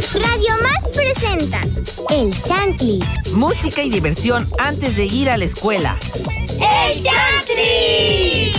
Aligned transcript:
Radio 0.00 0.54
Más 0.62 0.96
presenta 0.96 1.60
El 2.08 2.32
Chantli. 2.44 3.00
Música 3.34 3.82
y 3.82 3.90
diversión 3.90 4.48
antes 4.58 4.96
de 4.96 5.04
ir 5.04 5.28
a 5.28 5.36
la 5.36 5.44
escuela. 5.44 5.94
¡El 6.54 7.02
Chantli! 7.02 8.52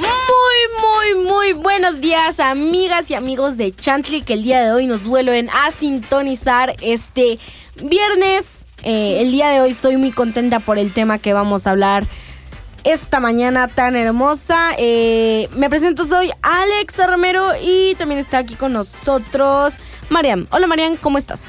Muy, 0.00 0.80
muy, 0.80 1.26
muy 1.26 1.52
buenos 1.52 2.00
días, 2.00 2.40
amigas 2.40 3.10
y 3.10 3.14
amigos 3.14 3.58
de 3.58 3.76
Chantley, 3.76 4.22
que 4.22 4.32
el 4.32 4.44
día 4.44 4.64
de 4.64 4.72
hoy 4.72 4.86
nos 4.86 5.06
vuelven 5.06 5.50
a 5.50 5.70
sintonizar 5.72 6.74
este 6.80 7.38
viernes. 7.82 8.46
Eh, 8.82 9.20
el 9.20 9.30
día 9.30 9.50
de 9.50 9.60
hoy 9.60 9.72
estoy 9.72 9.98
muy 9.98 10.10
contenta 10.10 10.58
por 10.58 10.78
el 10.78 10.94
tema 10.94 11.18
que 11.18 11.34
vamos 11.34 11.66
a 11.66 11.72
hablar 11.72 12.06
esta 12.84 13.20
mañana 13.20 13.68
tan 13.68 13.96
hermosa. 13.96 14.72
Eh, 14.78 15.48
me 15.56 15.68
presento, 15.70 16.06
soy 16.06 16.30
Alex 16.42 16.96
Romero 17.06 17.52
y 17.60 17.94
también 17.96 18.20
está 18.20 18.38
aquí 18.38 18.54
con 18.54 18.72
nosotros 18.72 19.74
Marian. 20.08 20.46
Hola 20.50 20.66
Marian, 20.66 20.96
¿cómo 20.96 21.18
estás? 21.18 21.40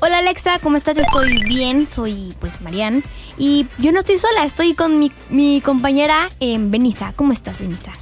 Hola 0.00 0.18
Alexa, 0.18 0.58
¿cómo 0.58 0.76
estás? 0.76 0.96
Yo 0.96 1.02
estoy 1.02 1.38
bien, 1.44 1.88
soy 1.88 2.34
pues 2.38 2.60
Marian. 2.60 3.02
Y 3.38 3.66
yo 3.78 3.90
no 3.92 4.00
estoy 4.00 4.18
sola, 4.18 4.44
estoy 4.44 4.74
con 4.74 4.98
mi, 4.98 5.12
mi 5.30 5.60
compañera 5.60 6.28
eh, 6.40 6.56
Benisa. 6.58 7.14
¿Cómo 7.16 7.32
estás, 7.32 7.58
Benisa? 7.58 7.92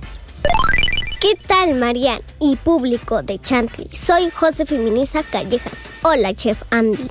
¿Qué 1.20 1.36
tal, 1.46 1.76
Marian 1.76 2.20
y 2.40 2.56
público 2.56 3.22
de 3.22 3.38
Chantley? 3.38 3.88
Soy 3.92 4.28
José 4.30 4.66
Feminisa 4.66 5.22
Callejas. 5.22 5.86
Hola, 6.02 6.34
Chef 6.34 6.60
Andy. 6.70 7.06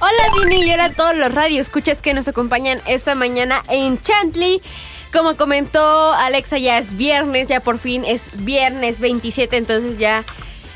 Hola, 0.00 0.44
Vini, 0.44 0.64
y 0.64 0.72
hola 0.72 0.84
a 0.84 0.92
todos 0.92 1.16
los 1.16 1.34
radioescuchas 1.34 2.00
que 2.00 2.14
nos 2.14 2.28
acompañan 2.28 2.80
esta 2.86 3.16
mañana 3.16 3.64
en 3.68 4.00
Chantley. 4.00 4.62
Como 5.12 5.36
comentó 5.36 6.12
Alexa, 6.12 6.58
ya 6.58 6.78
es 6.78 6.96
viernes, 6.96 7.48
ya 7.48 7.60
por 7.60 7.78
fin 7.78 8.04
es 8.04 8.30
viernes 8.34 9.00
27, 9.00 9.56
entonces 9.56 9.98
ya 9.98 10.24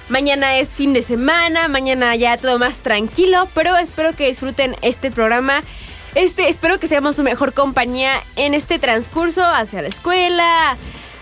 mañana 0.08 0.56
es 0.56 0.74
fin 0.74 0.94
de 0.94 1.02
semana, 1.02 1.68
mañana 1.68 2.16
ya 2.16 2.38
todo 2.38 2.58
más 2.58 2.80
tranquilo, 2.80 3.48
pero 3.54 3.76
espero 3.76 4.14
que 4.14 4.28
disfruten 4.28 4.76
este 4.80 5.10
programa. 5.10 5.62
Este, 6.14 6.48
espero 6.48 6.78
que 6.78 6.88
seamos 6.88 7.16
su 7.16 7.22
mejor 7.22 7.52
compañía 7.54 8.12
en 8.36 8.54
este 8.54 8.78
transcurso 8.78 9.44
hacia 9.44 9.82
la 9.82 9.88
escuela, 9.88 10.76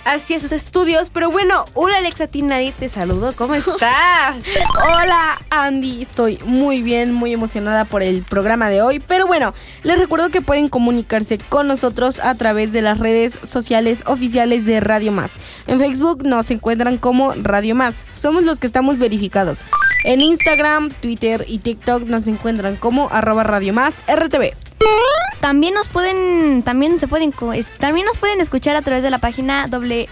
hacia 0.05 0.41
sus 0.41 0.53
estudios. 0.53 1.11
Pero 1.11 1.31
bueno, 1.31 1.65
hola 1.75 1.99
Alexa, 1.99 2.25
a 2.25 2.27
ti 2.27 2.43
nadie 2.43 2.73
te 2.73 2.89
saludo. 2.89 3.33
¿Cómo 3.35 3.55
estás? 3.55 4.37
Hola 4.85 5.41
Andy, 5.51 6.03
estoy 6.03 6.39
muy 6.45 6.83
bien, 6.83 7.13
muy 7.13 7.33
emocionada 7.33 7.85
por 7.85 8.03
el 8.03 8.23
programa 8.23 8.71
de 8.71 8.83
hoy. 8.83 9.01
Pero 9.01 9.27
bueno, 9.27 9.55
les 9.83 9.99
recuerdo 9.99 10.31
que 10.31 10.41
pueden 10.43 10.69
comunicarse 10.69 11.39
con 11.39 11.69
nosotros 11.69 12.21
a 12.21 12.35
través 12.35 12.73
de 12.73 12.83
las 12.83 12.99
redes 12.99 13.39
sociales 13.43 14.03
oficiales 14.07 14.65
de 14.65 14.81
Radio 14.81 15.13
Más. 15.13 15.33
En 15.67 15.79
Facebook 15.79 16.25
nos 16.25 16.51
encuentran 16.51 16.99
como 16.99 17.33
Radio 17.35 17.75
Más. 17.75 18.05
Somos 18.13 18.45
los 18.45 18.59
que 18.59 18.67
estamos 18.67 18.99
verificados. 18.99 19.59
En 20.05 20.21
Instagram, 20.21 20.91
Twitter 20.91 21.45
y 21.47 21.59
TikTok 21.59 22.05
nos 22.05 22.27
encuentran 22.27 22.77
como 22.77 23.09
arroba 23.11 23.43
Radio 23.43 23.73
Más 23.73 23.97
RTV. 24.09 24.55
También 25.41 25.73
nos 25.75 25.89
pueden, 25.89 26.63
también 26.63 27.01
se 27.01 27.09
pueden, 27.09 27.33
también 27.79 28.05
nos 28.07 28.19
pueden 28.19 28.41
escuchar 28.43 28.77
a 28.77 28.83
través 28.83 29.03
de 29.03 29.11
la 29.11 29.17
página 29.19 29.67
doble, 29.69 30.09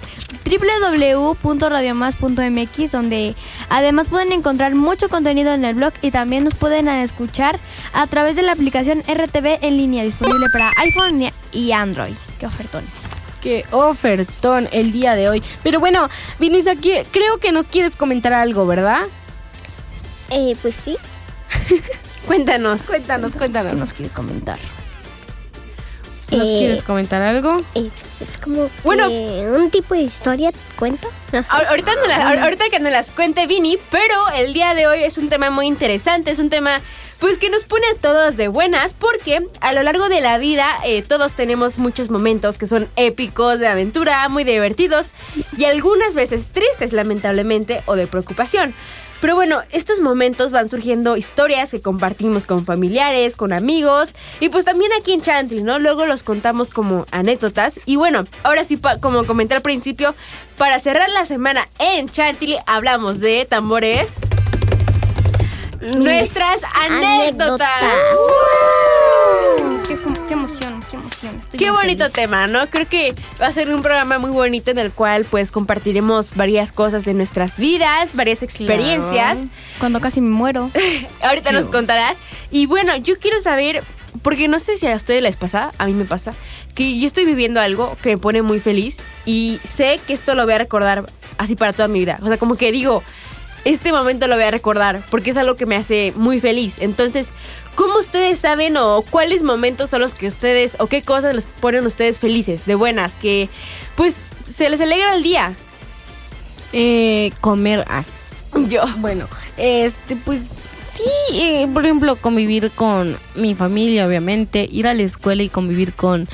www.radiomas.mx 0.51 2.93
donde 2.93 3.37
además 3.69 4.07
pueden 4.09 4.33
encontrar 4.33 4.75
mucho 4.75 5.09
contenido 5.11 5.53
en 5.53 5.65
el 5.67 5.75
blog 5.75 5.93
y 6.01 6.11
también 6.11 6.45
nos 6.45 6.55
pueden 6.55 6.89
escuchar 6.89 7.59
a 7.93 8.07
través 8.07 8.37
de 8.37 8.43
la 8.43 8.53
aplicación 8.53 9.01
RTV 9.01 9.59
en 9.63 9.77
línea 9.77 10.03
disponible 10.05 10.47
para 10.53 10.71
iPhone 10.79 11.31
y- 11.53 11.73
Android. 11.73 12.15
Qué 12.41 12.47
ofertón. 12.47 12.85
Qué 13.43 13.65
ofertón 13.71 14.67
el 14.73 14.93
día 14.93 15.15
de 15.15 15.29
hoy. 15.29 15.43
Pero 15.63 15.79
bueno, 15.79 16.09
Vinicius, 16.41 16.69
aquí 16.79 16.93
creo 17.13 17.37
que 17.39 17.53
nos 17.53 17.67
quieres 17.67 17.95
comentar 17.97 18.33
algo, 18.33 18.67
¿verdad? 18.67 19.03
Eh, 20.31 20.57
pues 20.63 20.75
sí. 20.75 20.97
Cuéntanos. 22.27 22.85
Cuéntanos, 22.85 23.33
¿Qué 23.33 23.39
cuéntanos. 23.39 23.75
nos 23.75 23.93
quieres 23.93 24.15
comentar? 24.15 24.59
¿Nos 26.31 26.47
Eh, 26.47 26.57
quieres 26.59 26.83
comentar 26.83 27.23
algo? 27.23 27.63
Eh, 27.75 27.89
pues 27.95 28.21
es 28.21 28.37
como 28.37 28.69
Bueno. 28.85 29.09
que 29.09 29.49
un 29.57 29.71
tipo 29.71 29.95
de 29.95 30.03
historia, 30.03 30.51
¿cuento? 30.79 31.09
No 31.33 31.43
sé. 31.43 31.49
Ahor- 31.51 31.67
Ahorita, 31.69 31.95
no 31.95 32.07
la- 32.07 32.29
ahor- 32.31 32.39
ahorita 32.41 32.69
que 32.71 32.81
nos 32.81 32.93
las 32.93 33.11
cuente 33.13 33.47
Vini, 33.47 33.79
pero 33.91 34.15
el 34.37 34.53
día 34.53 34.75
de 34.75 34.87
hoy 34.87 35.03
es 35.05 35.17
un 35.17 35.31
tema 35.31 35.49
muy 35.51 35.67
interesante, 35.67 36.31
es 36.31 36.39
un 36.39 36.51
tema 36.51 36.81
pues 37.19 37.39
que 37.39 37.51
nos 37.51 37.65
pone 37.65 37.85
a 37.87 37.99
todos 38.01 38.37
de 38.37 38.47
buenas 38.49 38.93
porque 38.93 39.41
a 39.61 39.73
lo 39.73 39.83
largo 39.83 40.09
de 40.09 40.21
la 40.21 40.39
vida 40.39 40.67
eh, 40.85 41.03
todos 41.03 41.33
tenemos 41.33 41.77
muchos 41.79 42.11
momentos 42.11 42.59
que 42.59 42.67
son 42.67 42.89
épicos, 42.97 43.59
de 43.59 43.67
aventura, 43.67 44.29
muy 44.29 44.45
divertidos 44.45 45.11
y 45.57 45.65
algunas 45.65 46.15
veces 46.15 46.51
tristes 46.53 46.93
lamentablemente 46.93 47.83
o 47.87 47.97
de 47.97 48.07
preocupación. 48.07 48.73
Pero 49.21 49.35
bueno, 49.35 49.63
estos 49.71 50.01
momentos 50.01 50.53
van 50.53 50.69
surgiendo 50.69 51.17
historias 51.17 51.71
que 51.71 51.81
compartimos 51.81 52.45
con 52.45 52.65
familiares, 52.65 53.37
con 53.37 53.53
amigos 53.53 54.15
y 54.41 54.49
pues 54.49 54.65
también 54.65 54.93
aquí 54.99 55.13
en 55.13 55.23
Chantley, 55.23 55.63
¿no? 55.63 55.79
Luego 55.79 56.07
los 56.07 56.23
contamos 56.23 56.71
como 56.71 57.07
anécdotas. 57.11 57.81
Y 57.85 57.97
bueno, 57.97 58.25
ahora 58.45 58.65
sí, 58.65 58.81
como 59.01 59.25
comenté 59.27 59.55
al 59.55 59.63
principio, 59.63 60.15
para 60.57 60.79
cerrar 60.79 61.11
la 61.11 61.25
semana 61.27 61.69
en 61.79 62.09
Chantley 62.09 62.59
hablamos 62.67 63.21
de 63.21 63.47
tambores. 63.49 64.13
Nuestras 65.81 66.63
anécdotas. 66.75 67.69
Qué 69.87 69.97
emoción. 71.27 71.41
Estoy 71.41 71.59
Qué 71.59 71.71
bonito 71.71 72.05
feliz. 72.05 72.13
tema, 72.15 72.47
¿no? 72.47 72.67
Creo 72.69 72.89
que 72.89 73.15
va 73.41 73.47
a 73.47 73.53
ser 73.53 73.73
un 73.73 73.83
programa 73.83 74.19
muy 74.19 74.31
bonito 74.31 74.71
en 74.71 74.79
el 74.79 74.93
cual 74.93 75.25
pues 75.25 75.51
compartiremos 75.51 76.35
varias 76.35 76.73
cosas 76.73 77.05
de 77.05 77.15
nuestras 77.15 77.59
vidas, 77.59 78.15
varias 78.15 78.43
experiencias. 78.43 79.39
Cuando 79.79 80.01
casi 80.01 80.21
me 80.21 80.31
muero. 80.31 80.71
Ahorita 81.23 81.53
nos 81.53 81.69
contarás. 81.69 82.17
Y 82.51 82.67
bueno, 82.67 82.97
yo 82.97 83.19
quiero 83.19 83.41
saber, 83.41 83.83
porque 84.23 84.49
no 84.49 84.61
sé 84.61 84.77
si 84.79 84.87
a 84.87 84.97
ustedes 84.97 85.23
les 85.23 85.37
pasa, 85.37 85.73
a 85.79 85.87
mí 85.87 85.93
me 85.93 86.05
pasa, 86.05 86.35
que 86.75 86.99
yo 86.99 87.07
estoy 87.07 87.25
viviendo 87.25 87.61
algo 87.61 87.97
que 88.03 88.11
me 88.11 88.19
pone 88.19 88.43
muy 88.43 88.61
feliz 88.61 88.99
y 89.25 89.61
sé 89.65 90.01
que 90.07 90.13
esto 90.15 90.35
lo 90.35 90.45
voy 90.45 90.55
a 90.55 90.59
recordar 90.59 91.07
así 91.39 91.57
para 91.57 91.73
toda 91.73 91.89
mi 91.89 92.01
vida. 92.01 92.19
O 92.23 92.29
sea, 92.29 92.39
como 92.39 92.57
que 92.57 92.73
digo, 92.73 93.03
este 93.65 93.93
momento 93.93 94.27
lo 94.27 94.37
voy 94.37 94.45
a 94.45 94.51
recordar 94.51 95.05
porque 95.11 95.31
es 95.31 95.37
algo 95.37 95.57
que 95.57 95.67
me 95.67 95.77
hace 95.77 96.13
muy 96.17 96.41
feliz. 96.41 96.77
Entonces, 96.79 97.31
¿cómo 97.79 98.01
ustedes 98.01 98.41
saben 98.41 98.77
o 98.77 99.03
cuáles 99.09 99.45
momentos 99.45 99.89
son 99.89 100.01
los 100.01 100.17
que 100.17 100.27
ustedes 100.27 100.77
o 100.81 100.89
qué 100.89 101.03
cosas 101.03 101.33
les 101.33 101.47
ponen 101.47 101.87
ustedes 101.87 102.19
felices, 102.19 102.67
de 102.67 102.75
buenas, 102.75 103.15
que 103.15 103.49
pues 103.95 104.23
se 104.43 104.69
les 104.69 104.81
alegra 104.81 105.15
el 105.15 105.23
día? 105.23 105.55
Eh, 106.73 107.31
comer. 107.41 107.85
Ah, 107.89 108.03
Yo. 108.69 108.83
bueno, 108.99 109.29
este, 109.57 110.17
pues 110.17 110.41
sí, 110.93 111.05
eh, 111.35 111.69
por 111.73 111.85
ejemplo, 111.85 112.17
convivir 112.17 112.73
con 112.73 113.17
mi 113.37 113.55
familia, 113.55 114.09
obviamente, 114.09 114.69
ir 114.69 114.89
a 114.89 114.95
la 114.95 115.05
escuela 115.05 115.45
y 115.45 115.49
convivir 115.49 115.93
con 115.93 116.27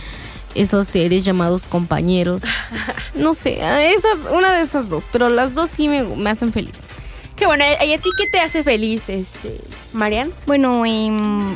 esos 0.54 0.86
seres 0.88 1.26
llamados 1.26 1.64
compañeros. 1.66 2.42
No 3.14 3.32
sé, 3.32 3.60
esas, 3.94 4.32
una 4.32 4.54
de 4.56 4.62
esas 4.62 4.88
dos, 4.88 5.04
pero 5.12 5.28
las 5.28 5.54
dos 5.54 5.70
sí 5.76 5.88
me, 5.88 6.02
me 6.02 6.30
hacen 6.30 6.52
feliz. 6.52 6.88
Bueno, 7.46 7.64
¿y 7.86 7.92
a 7.92 7.98
ti 8.00 8.10
qué 8.18 8.26
te 8.28 8.40
hace 8.40 8.62
feliz, 8.64 9.08
este, 9.08 9.60
Marian? 9.92 10.32
Bueno, 10.46 10.84
em, 10.86 11.54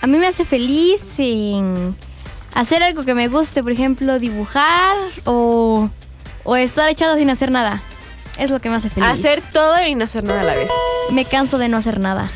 a 0.00 0.06
mí 0.06 0.18
me 0.18 0.26
hace 0.26 0.44
feliz 0.44 1.14
em, 1.18 1.94
hacer 2.54 2.82
algo 2.82 3.04
que 3.04 3.14
me 3.14 3.28
guste, 3.28 3.62
por 3.62 3.72
ejemplo, 3.72 4.18
dibujar 4.18 4.96
o, 5.24 5.88
o 6.44 6.56
estar 6.56 6.88
echado 6.90 7.16
sin 7.16 7.30
hacer 7.30 7.50
nada. 7.50 7.82
Es 8.38 8.50
lo 8.50 8.60
que 8.60 8.68
me 8.70 8.76
hace 8.76 8.90
feliz. 8.90 9.08
Hacer 9.08 9.42
todo 9.52 9.84
y 9.86 9.94
no 9.94 10.04
hacer 10.06 10.24
nada 10.24 10.40
a 10.40 10.44
la 10.44 10.54
vez. 10.54 10.70
Me 11.12 11.24
canso 11.24 11.58
de 11.58 11.68
no 11.68 11.76
hacer 11.76 12.00
nada. 12.00 12.30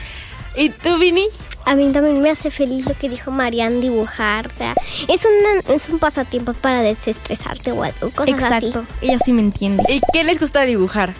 ¿Y 0.55 0.69
tú, 0.71 0.99
Vini? 0.99 1.27
A 1.65 1.75
mí 1.75 1.91
también 1.91 2.21
me 2.21 2.31
hace 2.31 2.51
feliz 2.51 2.87
lo 2.89 2.95
que 2.95 3.09
dijo 3.09 3.31
Marian, 3.31 3.81
dibujar. 3.81 4.47
O 4.47 4.51
sea, 4.51 4.75
es, 5.09 5.25
una- 5.27 5.75
es 5.75 5.89
un 5.89 5.99
pasatiempo 5.99 6.53
para 6.55 6.83
desestresarte 6.83 7.73
o 7.73 7.83
algo, 7.83 8.11
cosas 8.11 8.29
Exacto. 8.29 8.85
Ella 9.00 9.19
sí 9.25 9.32
me 9.32 9.41
entiende. 9.41 9.82
¿Y 9.89 10.00
qué 10.12 10.23
les 10.23 10.39
gusta 10.39 10.62
dibujar? 10.62 11.12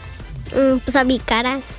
Mm, 0.55 0.79
pues 0.79 0.97
a 0.97 1.05
mi 1.05 1.19
caras. 1.19 1.79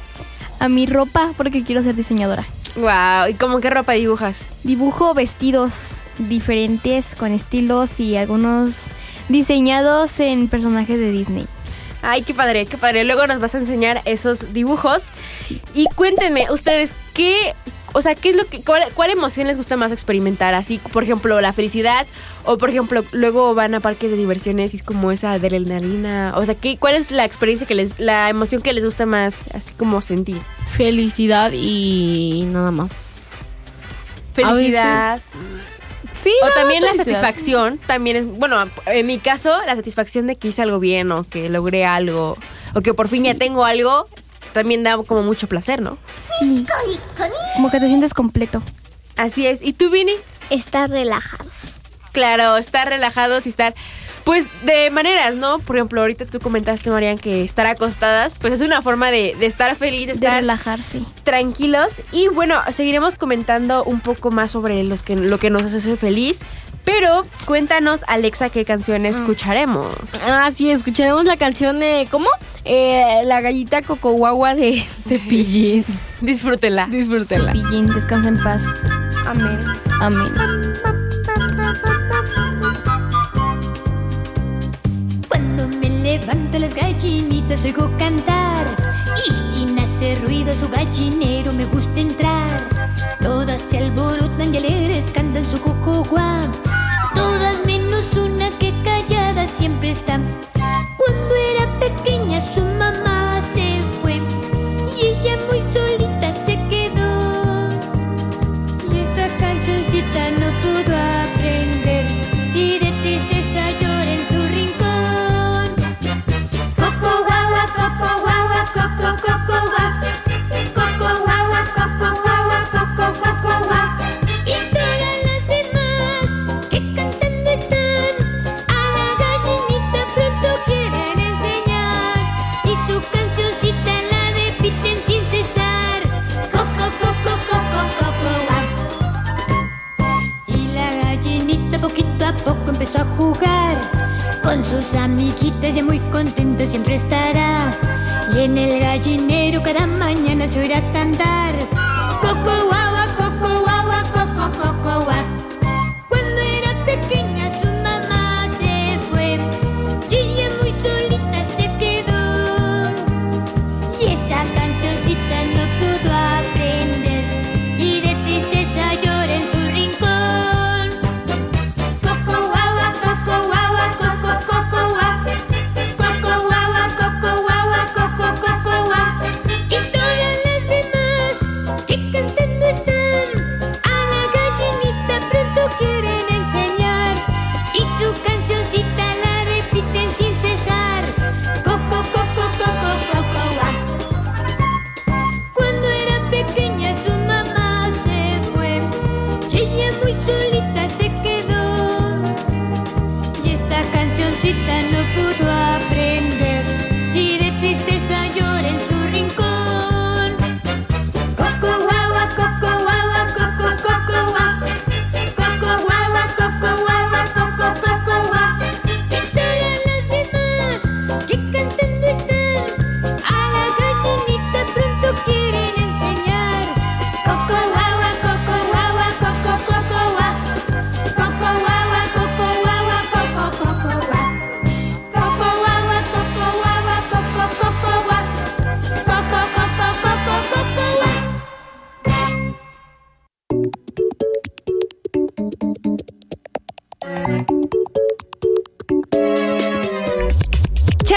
A 0.59 0.69
mi 0.69 0.85
ropa 0.85 1.33
porque 1.37 1.63
quiero 1.63 1.83
ser 1.83 1.95
diseñadora. 1.95 2.45
Wow, 2.75 3.29
¿y 3.29 3.33
cómo 3.33 3.59
qué 3.59 3.69
ropa 3.69 3.93
dibujas? 3.93 4.45
Dibujo 4.63 5.13
vestidos 5.13 6.01
diferentes 6.19 7.15
con 7.15 7.31
estilos 7.31 7.99
y 7.99 8.17
algunos 8.17 8.87
diseñados 9.29 10.19
en 10.19 10.47
personajes 10.47 10.99
de 10.99 11.11
Disney. 11.11 11.47
Ay, 12.01 12.21
qué 12.21 12.33
padre, 12.33 12.65
qué 12.65 12.77
padre. 12.77 13.03
Luego 13.03 13.25
nos 13.25 13.39
vas 13.39 13.55
a 13.55 13.57
enseñar 13.57 14.01
esos 14.05 14.53
dibujos. 14.53 15.05
Y 15.73 15.85
cuéntenme, 15.95 16.51
ustedes, 16.51 16.93
¿qué, 17.13 17.55
o 17.97 18.01
sea, 18.03 18.13
qué 18.13 18.29
es 18.29 18.35
lo 18.35 18.45
que, 18.45 18.61
cuál, 18.61 18.83
cuál 18.93 19.09
emoción 19.09 19.47
les 19.47 19.57
gusta 19.57 19.75
más 19.75 19.91
experimentar? 19.91 20.53
Así, 20.53 20.77
por 20.77 21.01
ejemplo, 21.01 21.41
la 21.41 21.51
felicidad, 21.51 22.05
o 22.45 22.59
por 22.59 22.69
ejemplo, 22.69 23.03
luego 23.11 23.55
van 23.55 23.73
a 23.73 23.79
parques 23.79 24.11
de 24.11 24.17
diversiones 24.17 24.73
y 24.73 24.77
es 24.77 24.83
como 24.83 25.11
esa 25.11 25.31
adrenalina. 25.33 26.33
O 26.35 26.45
sea, 26.45 26.53
¿qué, 26.53 26.77
¿cuál 26.77 26.93
es 26.93 27.09
la 27.09 27.25
experiencia 27.25 27.65
que 27.65 27.73
les, 27.73 27.99
la 27.99 28.29
emoción 28.29 28.61
que 28.61 28.71
les 28.73 28.85
gusta 28.85 29.07
más, 29.07 29.35
así 29.51 29.73
como 29.77 30.03
sentir? 30.03 30.39
Felicidad 30.67 31.51
y 31.53 32.47
nada 32.51 32.69
más. 32.69 33.31
Felicidad. 34.35 35.19
Sí, 36.13 36.33
o 36.43 36.53
también 36.53 36.83
la 36.83 36.93
satisfacción, 36.93 37.79
también 37.79 38.15
es, 38.15 38.25
bueno, 38.27 38.57
en 38.85 39.07
mi 39.07 39.17
caso, 39.17 39.55
la 39.65 39.75
satisfacción 39.75 40.27
de 40.27 40.35
que 40.35 40.49
hice 40.49 40.61
algo 40.61 40.79
bien 40.79 41.11
o 41.11 41.23
que 41.23 41.49
logré 41.49 41.85
algo 41.85 42.37
o 42.75 42.81
que 42.81 42.93
por 42.93 43.07
fin 43.07 43.23
ya 43.23 43.33
tengo 43.33 43.65
algo, 43.65 44.07
también 44.53 44.83
da 44.83 44.97
como 44.97 45.23
mucho 45.23 45.47
placer, 45.47 45.81
¿no? 45.81 45.97
Sí. 46.15 46.65
Como 47.55 47.69
que 47.71 47.79
te 47.79 47.87
sientes 47.87 48.13
completo. 48.13 48.61
Así 49.15 49.47
es. 49.47 49.61
¿Y 49.61 49.73
tú, 49.73 49.89
Vini? 49.89 50.13
Estar 50.49 50.89
relajados. 50.89 51.81
Claro, 52.13 52.57
estar 52.57 52.87
relajados 52.87 53.45
y 53.45 53.49
estar, 53.49 53.75
pues, 54.23 54.45
de 54.63 54.89
maneras, 54.89 55.35
¿no? 55.35 55.59
Por 55.59 55.75
ejemplo, 55.77 56.01
ahorita 56.01 56.25
tú 56.25 56.39
comentaste, 56.39 56.89
Marian, 56.89 57.17
que 57.19 57.43
estar 57.43 57.67
acostadas, 57.67 58.39
pues 58.39 58.53
es 58.53 58.61
una 58.61 58.81
forma 58.81 59.11
de, 59.11 59.35
de 59.39 59.45
estar 59.45 59.75
feliz, 59.75 60.07
de 60.07 60.13
De 60.13 60.13
estar 60.13 60.39
relajarse. 60.39 61.01
tranquilos. 61.23 61.89
Y 62.11 62.27
bueno, 62.29 62.59
seguiremos 62.71 63.15
comentando 63.17 63.83
un 63.83 63.99
poco 63.99 64.31
más 64.31 64.51
sobre 64.51 64.83
los 64.83 65.03
que, 65.03 65.15
lo 65.15 65.37
que 65.37 65.49
nos 65.51 65.61
hace 65.63 65.95
feliz. 65.95 66.39
Pero 66.87 67.25
cuéntanos, 67.43 67.99
Alexa, 68.07 68.49
qué 68.49 68.63
canción 68.63 69.05
escucharemos. 69.05 69.93
Ah, 70.25 70.49
sí, 70.55 70.71
escucharemos 70.71 71.25
la 71.25 71.35
canción 71.35 71.79
de. 71.79 72.07
¿Cómo? 72.09 72.29
Eh, 72.63 73.23
la 73.25 73.41
gallita 73.41 73.81
coco 73.81 74.13
guagua 74.13 74.55
de 74.55 74.79
Cepillín. 75.07 75.83
Disfrútela. 76.21 76.87
Disfrútela. 76.87 77.51
Cepillín, 77.51 77.87
descansa 77.87 78.29
en 78.29 78.41
paz. 78.41 78.63
Amén. 79.25 79.59
Amén. 79.99 80.31
Cuando 85.27 85.67
me 85.67 85.89
levanto 85.89 86.57
las 86.57 86.73
gallinitas 86.73 87.65
oigo 87.65 87.91
cantar 87.99 88.65
Y 89.27 89.57
sin 89.57 89.77
hacer 89.77 90.21
ruido 90.23 90.51
a 90.51 90.55
su 90.55 90.69
gallinero 90.69 91.51
me 91.51 91.65
gusta 91.65 91.99
entrar 91.99 92.69
Todas 93.21 93.61
se 93.69 93.79
alborotan 93.79 94.53
y 94.53 94.57
alegres 94.57 95.11
cantan 95.11 95.43
su 95.43 95.59
cocoguá 95.59 96.43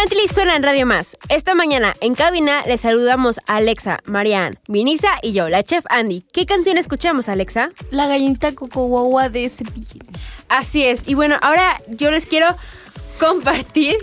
Chantley 0.00 0.28
suena 0.28 0.56
en 0.56 0.62
Radio 0.62 0.86
Más. 0.86 1.14
Esta 1.28 1.54
mañana 1.54 1.94
en 2.00 2.14
cabina 2.14 2.62
les 2.66 2.80
saludamos 2.80 3.38
a 3.46 3.56
Alexa, 3.56 3.98
Marianne, 4.06 4.56
Vinisa 4.66 5.08
y 5.22 5.32
yo, 5.32 5.50
la 5.50 5.62
chef 5.62 5.84
Andy. 5.90 6.24
¿Qué 6.32 6.46
canción 6.46 6.78
escuchamos, 6.78 7.28
Alexa? 7.28 7.68
La 7.90 8.06
gallinita 8.06 8.52
coco 8.52 8.84
guagua 8.84 9.28
de 9.28 9.46
Cepillín. 9.50 10.02
Así 10.48 10.82
es. 10.86 11.06
Y 11.06 11.12
bueno, 11.12 11.36
ahora 11.42 11.78
yo 11.88 12.10
les 12.10 12.24
quiero 12.24 12.46
compartir. 13.18 13.94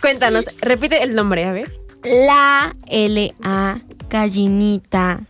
Cuéntanos, 0.00 0.44
repite 0.60 1.02
el 1.02 1.16
nombre, 1.16 1.42
a 1.44 1.50
ver. 1.50 1.72
La 2.04 2.76
L-A 2.86 3.80
gallinita. 4.10 5.22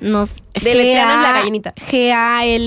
Nos 0.00 0.42
Deletréanos 0.62 1.14
G-A- 1.14 1.22
la 1.22 1.32
gallinita. 1.38 1.72
G-A-L-L-I-N-A. 1.90 2.66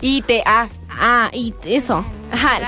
I-T-A. 0.00 0.68
Ah, 0.88 1.30
y 1.34 1.52
eso. 1.66 2.06
Ajá. 2.32 2.58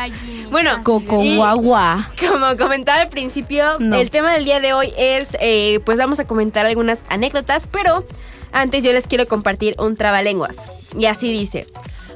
Bueno, 0.50 0.71
Coco 0.85 1.23
guagua. 1.37 2.11
Como 2.28 2.56
comentaba 2.56 3.00
al 3.02 3.09
principio, 3.09 3.78
No. 3.80 3.97
el 3.97 4.11
tema 4.11 4.33
del 4.35 4.44
día 4.44 4.61
de 4.61 4.73
hoy 4.73 4.92
es, 4.97 5.37
eh, 5.40 5.80
pues 5.85 5.99
vamos 5.99 6.18
a 6.21 6.26
comentar 6.26 6.66
algunas 6.66 7.02
anécdotas, 7.09 7.66
pero 7.66 8.06
antes 8.52 8.85
yo 8.85 8.92
les 8.92 9.06
quiero 9.06 9.26
compartir 9.26 9.75
un 9.78 9.97
trabalenguas. 9.97 10.92
Y 10.97 11.06
así 11.06 11.33
dice, 11.33 11.66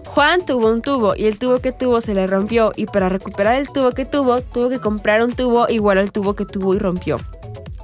Juan 0.07 0.45
tuvo 0.47 0.69
un 0.69 0.83
tubo 0.83 1.15
y 1.17 1.27
el 1.27 1.39
tubo 1.39 1.61
que 1.61 1.73
tuvo 1.73 2.01
se 2.01 2.15
le 2.15 2.27
rompió 2.27 2.73
y 2.77 2.87
para 2.87 3.09
recuperar 3.09 3.57
el 3.57 3.69
tubo 3.69 3.93
que 3.93 4.05
tuvo, 4.05 4.41
tuvo 4.43 4.69
que 4.69 4.79
comprar 4.79 5.23
un 5.25 5.33
tubo 5.35 5.69
igual 5.69 5.99
al 5.99 6.13
tubo 6.13 6.35
que 6.35 6.45
tuvo 6.45 6.75
y 6.75 6.79
rompió. 6.79 7.19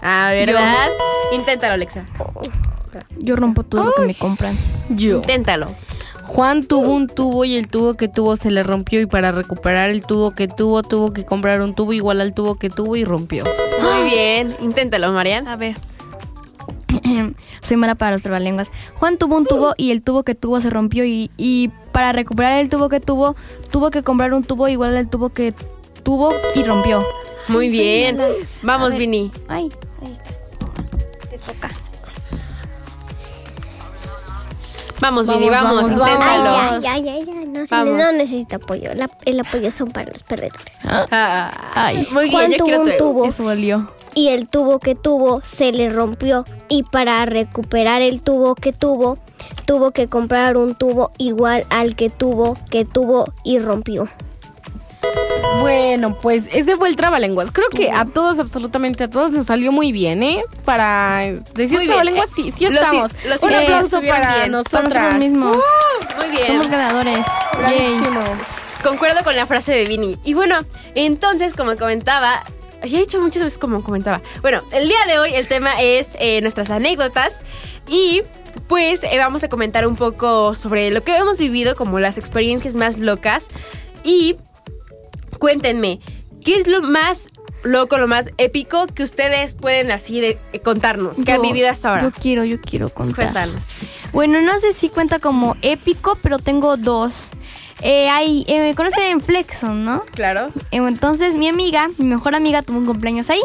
Ah, 0.03 0.29
¿verdad? 0.33 0.89
Inténtalo, 1.33 1.75
Alexa. 1.75 2.05
Yo 3.19 3.35
rompo 3.37 3.63
todo 3.65 3.85
lo 3.85 3.93
que 3.95 4.03
me 4.03 4.15
compran. 4.15 4.57
Yo. 4.89 5.17
Inténtalo. 5.17 5.69
Juan 6.35 6.65
tuvo 6.65 6.93
un 6.93 7.07
tubo 7.07 7.45
y 7.45 7.55
el 7.55 7.69
tubo 7.69 7.95
que 7.95 8.09
tuvo 8.09 8.35
se 8.35 8.51
le 8.51 8.65
rompió 8.65 9.01
y 9.01 9.07
para 9.07 9.31
recuperar 9.31 9.91
el 9.91 10.03
tubo 10.03 10.33
que 10.33 10.49
tuvo 10.49 10.83
tuvo 10.83 11.13
que 11.13 11.25
comprar 11.25 11.61
un 11.61 11.77
tubo 11.77 11.93
igual 11.93 12.21
al 12.21 12.35
tubo 12.35 12.57
que 12.57 12.71
tuvo 12.71 12.97
y 12.97 13.05
rompió. 13.05 13.45
Muy 13.81 14.11
bien. 14.11 14.57
Inténtalo, 14.61 15.13
Marian. 15.13 15.47
A 15.47 15.55
ver. 15.55 15.77
Soy 17.61 17.77
mala 17.77 17.95
para 17.95 18.11
los 18.11 18.25
trabalenguas. 18.25 18.73
Juan 18.97 19.17
tuvo 19.17 19.37
un 19.37 19.47
tubo 19.47 19.75
y 19.77 19.93
el 19.93 20.03
tubo 20.03 20.25
que 20.25 20.35
tuvo 20.35 20.61
se 20.61 20.71
rompió 20.71 21.05
y, 21.05 21.31
y 21.37 21.71
para 21.93 22.11
recuperar 22.11 22.59
el 22.59 22.69
tubo 22.69 22.89
que 22.89 22.99
tuvo, 22.99 23.37
tuvo 23.71 23.93
que 23.93 24.03
comprar 24.03 24.35
un 24.35 24.43
tubo 24.43 24.67
igual 24.67 24.97
al 24.97 25.09
tubo 25.09 25.29
que 25.29 25.55
tuvo 26.03 26.35
y 26.57 26.65
rompió. 26.65 27.05
Muy 27.47 27.69
bien. 27.69 28.19
Vamos, 28.63 28.93
Vini. 28.95 29.31
Ay, 29.47 29.71
ahí 30.03 30.11
está. 30.11 30.31
Te 31.31 31.39
toca. 31.39 31.71
Vamos, 35.05 35.27
Vini, 35.27 35.51
Vamos, 35.51 35.75
vamos, 35.75 35.99
vamos, 35.99 36.09
inténtalo. 36.15 36.45
vamos. 36.51 36.83
Ya, 36.85 36.97
ya, 36.99 37.19
ya, 37.19 37.25
ya. 37.25 37.33
No, 37.47 37.67
Vamos. 37.71 37.99
no 37.99 38.13
necesito 38.13 38.57
apoyo. 38.57 38.95
La- 38.95 39.11
el 39.27 39.39
apoyo 39.41 39.71
son 39.71 39.91
para 39.91 40.11
los 40.11 40.23
perdedores. 40.23 40.81
Ah, 40.85 41.51
Ay, 41.75 42.07
muy 42.11 42.25
bien, 42.31 42.33
Juan 42.33 42.51
yo 42.53 42.57
tuvo 42.57 42.77
un 42.83 42.91
tu- 42.91 42.97
tubo 42.97 43.25
eso 43.27 43.43
dolió. 43.45 43.91
y 44.15 44.29
el 44.29 44.49
tubo 44.49 44.79
que 44.79 44.95
tuvo 44.95 45.41
se 45.43 45.73
le 45.73 45.91
rompió. 45.91 46.45
Y 46.71 46.85
para 46.85 47.25
recuperar 47.27 48.01
el 48.01 48.23
tubo 48.23 48.55
que 48.55 48.73
tuvo, 48.73 49.19
tuvo 49.67 49.91
que 49.91 50.09
comprar 50.09 50.57
un 50.57 50.75
tubo 50.75 51.11
igual 51.19 51.67
al 51.69 51.95
que 51.97 52.09
tuvo, 52.11 52.57
que 52.71 52.85
tuvo 52.87 53.27
y 53.45 53.59
rompió. 53.59 54.09
Bueno, 55.61 56.17
pues 56.21 56.49
ese 56.53 56.77
fue 56.77 56.89
el 56.89 56.97
trabalenguas. 56.97 57.51
Creo 57.51 57.69
que 57.69 57.91
a 57.91 58.05
todos, 58.05 58.39
absolutamente 58.39 59.05
a 59.05 59.09
todos, 59.09 59.31
nos 59.33 59.47
salió 59.47 59.73
muy 59.73 59.93
bien, 59.93 60.23
¿eh? 60.23 60.43
Para 60.65 61.21
decir 61.55 61.77
Muy 61.77 61.87
bien. 61.87 61.89
trabalenguas, 61.89 62.29
sí, 62.35 62.53
sí 62.57 62.65
Los 62.65 62.75
estamos. 62.75 63.13
los 63.29 63.43
Un 63.43 63.51
i- 63.51 63.55
aplauso 63.55 64.01
para 64.03 64.37
bien. 64.41 64.53
Nosotras. 64.53 64.85
nosotros 64.85 65.15
mismos. 65.15 65.59
Muy 66.19 66.29
bien. 66.31 66.47
Somos 66.47 66.69
ganadores. 66.69 67.27
Bravísimo. 67.59 68.21
Concuerdo 68.83 69.25
con 69.25 69.35
la 69.37 69.47
frase 69.47 69.75
de 69.75 69.85
Vini. 69.85 70.17
Y 70.25 70.35
bueno, 70.35 70.65
entonces, 70.95 71.55
como 71.55 71.77
comentaba, 71.77 72.43
ya 72.83 72.99
he 72.99 73.01
dicho 73.01 73.21
muchas 73.21 73.43
veces 73.45 73.59
como 73.59 73.83
comentaba. 73.83 74.21
Bueno, 74.43 74.63
el 74.73 74.89
día 74.89 74.99
de 75.07 75.19
hoy 75.19 75.33
el 75.35 75.47
tema 75.49 75.81
es 75.81 76.09
eh, 76.19 76.41
nuestras 76.43 76.69
anécdotas 76.71 77.41
y 77.89 78.23
pues 78.69 79.03
eh, 79.05 79.17
vamos 79.19 79.43
a 79.43 79.49
comentar 79.49 79.87
un 79.87 79.97
poco 79.97 80.55
sobre 80.55 80.91
lo 80.91 81.03
que 81.03 81.17
hemos 81.17 81.39
vivido, 81.39 81.77
como 81.77 81.99
las 82.01 82.19
experiencias 82.19 82.75
más 82.75 82.99
locas. 82.99 83.47
Y 84.05 84.37
cuéntenme, 85.39 86.01
¿qué 86.45 86.57
es 86.57 86.67
lo 86.67 86.83
más 86.83 87.29
loco, 87.63 87.97
lo 87.97 88.07
más 88.07 88.31
épico 88.37 88.87
que 88.87 89.03
ustedes 89.03 89.55
pueden 89.55 89.91
así 89.91 90.21
de, 90.21 90.39
eh, 90.53 90.61
contarnos, 90.61 91.17
que 91.25 91.33
han 91.33 91.39
Yo- 91.39 91.43
vivido 91.43 91.71
hasta 91.71 91.89
ahora? 91.91 92.03
Yo 92.03 92.11
quiero, 92.13 92.45
yo 92.45 92.61
quiero 92.61 92.91
contar. 92.91 93.33
Cuéntanos. 93.33 93.71
Bueno, 94.13 94.41
no 94.43 94.59
sé 94.59 94.73
si 94.73 94.89
cuenta 94.91 95.19
como 95.19 95.57
épico, 95.63 96.19
pero 96.23 96.39
tengo 96.39 96.77
dos. 96.77 97.31
Eh, 97.83 98.09
hay, 98.09 98.45
eh, 98.49 98.61
me 98.61 98.75
conocen 98.75 99.21
Flexon, 99.21 99.85
¿no? 99.85 100.03
Claro. 100.15 100.49
Entonces 100.71 101.35
mi 101.35 101.49
amiga, 101.49 101.91
mi 101.99 102.07
mejor 102.07 102.35
amiga, 102.35 102.63
tuvo 102.63 102.79
un 102.79 102.87
cumpleaños 102.87 103.29
ahí. 103.31 103.41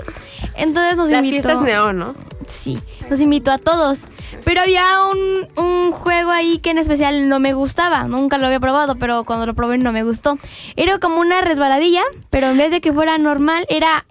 Entonces 0.55 0.97
nos 0.97 1.09
Las 1.09 1.25
invitó. 1.25 1.47
fiestas 1.47 1.61
neón, 1.65 1.97
¿no? 1.97 2.13
Sí, 2.49 2.79
nos 3.09 3.21
invitó 3.21 3.51
a 3.51 3.57
todos. 3.57 4.07
Pero 4.43 4.61
había 4.61 4.83
un, 5.05 5.63
un 5.63 5.91
juego 5.91 6.31
ahí 6.31 6.57
que 6.57 6.71
en 6.71 6.79
especial 6.79 7.29
no 7.29 7.39
me 7.39 7.53
gustaba. 7.53 8.03
Nunca 8.05 8.37
lo 8.37 8.47
había 8.47 8.59
probado, 8.59 8.95
pero 8.95 9.23
cuando 9.23 9.45
lo 9.45 9.53
probé 9.53 9.77
no 9.77 9.91
me 9.91 10.03
gustó. 10.03 10.37
Era 10.75 10.97
como 10.97 11.19
una 11.19 11.41
resbaladilla, 11.41 12.01
pero 12.29 12.49
en 12.49 12.57
vez 12.57 12.71
de 12.71 12.81
que 12.81 12.91
fuera 12.91 13.17
normal, 13.17 13.65
era 13.69 14.05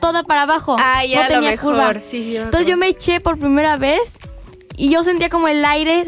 toda 0.00 0.24
para 0.24 0.42
abajo. 0.42 0.76
Ah, 0.78 1.04
ya 1.04 1.18
no 1.18 1.22
lo 1.22 1.28
tenía 1.34 1.50
mejor. 1.52 1.74
curva. 1.74 1.94
Sí, 2.04 2.22
sí, 2.22 2.36
Entonces 2.36 2.68
yo 2.68 2.76
me 2.76 2.88
eché 2.88 3.20
por 3.20 3.38
primera 3.38 3.76
vez 3.76 4.18
y 4.76 4.90
yo 4.90 5.04
sentía 5.04 5.28
como 5.28 5.46
el 5.46 5.64
aire 5.64 6.04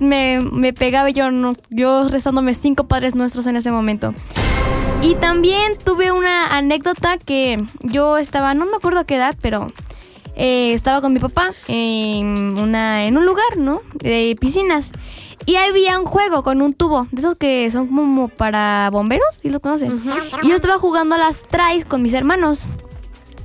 me, 0.00 0.40
me 0.40 0.72
pegaba 0.72 1.10
y 1.10 1.12
yo, 1.12 1.30
no, 1.30 1.54
yo 1.70 2.08
rezándome 2.08 2.54
cinco 2.54 2.88
padres 2.88 3.14
nuestros 3.14 3.46
en 3.46 3.56
ese 3.56 3.70
momento. 3.70 4.14
Y 5.02 5.14
también 5.14 5.78
tuve 5.84 6.12
una 6.12 6.56
anécdota 6.56 7.16
que 7.18 7.56
yo 7.80 8.18
estaba, 8.18 8.52
no 8.52 8.66
me 8.66 8.76
acuerdo 8.76 9.06
qué 9.06 9.16
edad, 9.16 9.34
pero 9.40 9.72
eh, 10.36 10.72
estaba 10.72 11.00
con 11.00 11.12
mi 11.12 11.20
papá 11.20 11.52
en, 11.68 12.26
una, 12.58 13.04
en 13.04 13.16
un 13.16 13.26
lugar, 13.26 13.56
¿no? 13.56 13.82
De 13.94 14.36
piscinas. 14.40 14.92
Y 15.46 15.56
había 15.56 15.98
un 15.98 16.06
juego 16.06 16.42
con 16.42 16.60
un 16.62 16.74
tubo, 16.74 17.06
de 17.10 17.20
esos 17.20 17.36
que 17.36 17.70
son 17.70 17.88
como 17.88 18.28
para 18.28 18.88
bomberos, 18.92 19.26
¿sí 19.42 19.50
lo 19.50 19.60
conocen? 19.60 20.00
Y 20.42 20.48
yo 20.48 20.54
estaba 20.54 20.78
jugando 20.78 21.14
a 21.14 21.18
las 21.18 21.42
trays 21.42 21.84
con 21.84 22.02
mis 22.02 22.14
hermanos. 22.14 22.64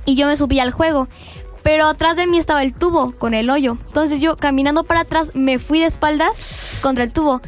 Y 0.04 0.14
yo 0.14 0.26
me 0.26 0.36
subí 0.36 0.60
al 0.60 0.70
juego. 0.70 1.08
Pero 1.62 1.86
atrás 1.86 2.16
de 2.16 2.28
mí 2.28 2.38
estaba 2.38 2.62
el 2.62 2.74
tubo 2.74 3.12
con 3.18 3.34
el 3.34 3.50
hoyo. 3.50 3.76
Entonces 3.88 4.20
yo 4.20 4.36
caminando 4.36 4.84
para 4.84 5.00
atrás 5.00 5.32
me 5.34 5.58
fui 5.58 5.80
de 5.80 5.86
espaldas 5.86 6.78
contra 6.80 7.02
el 7.02 7.12
tubo. 7.12 7.40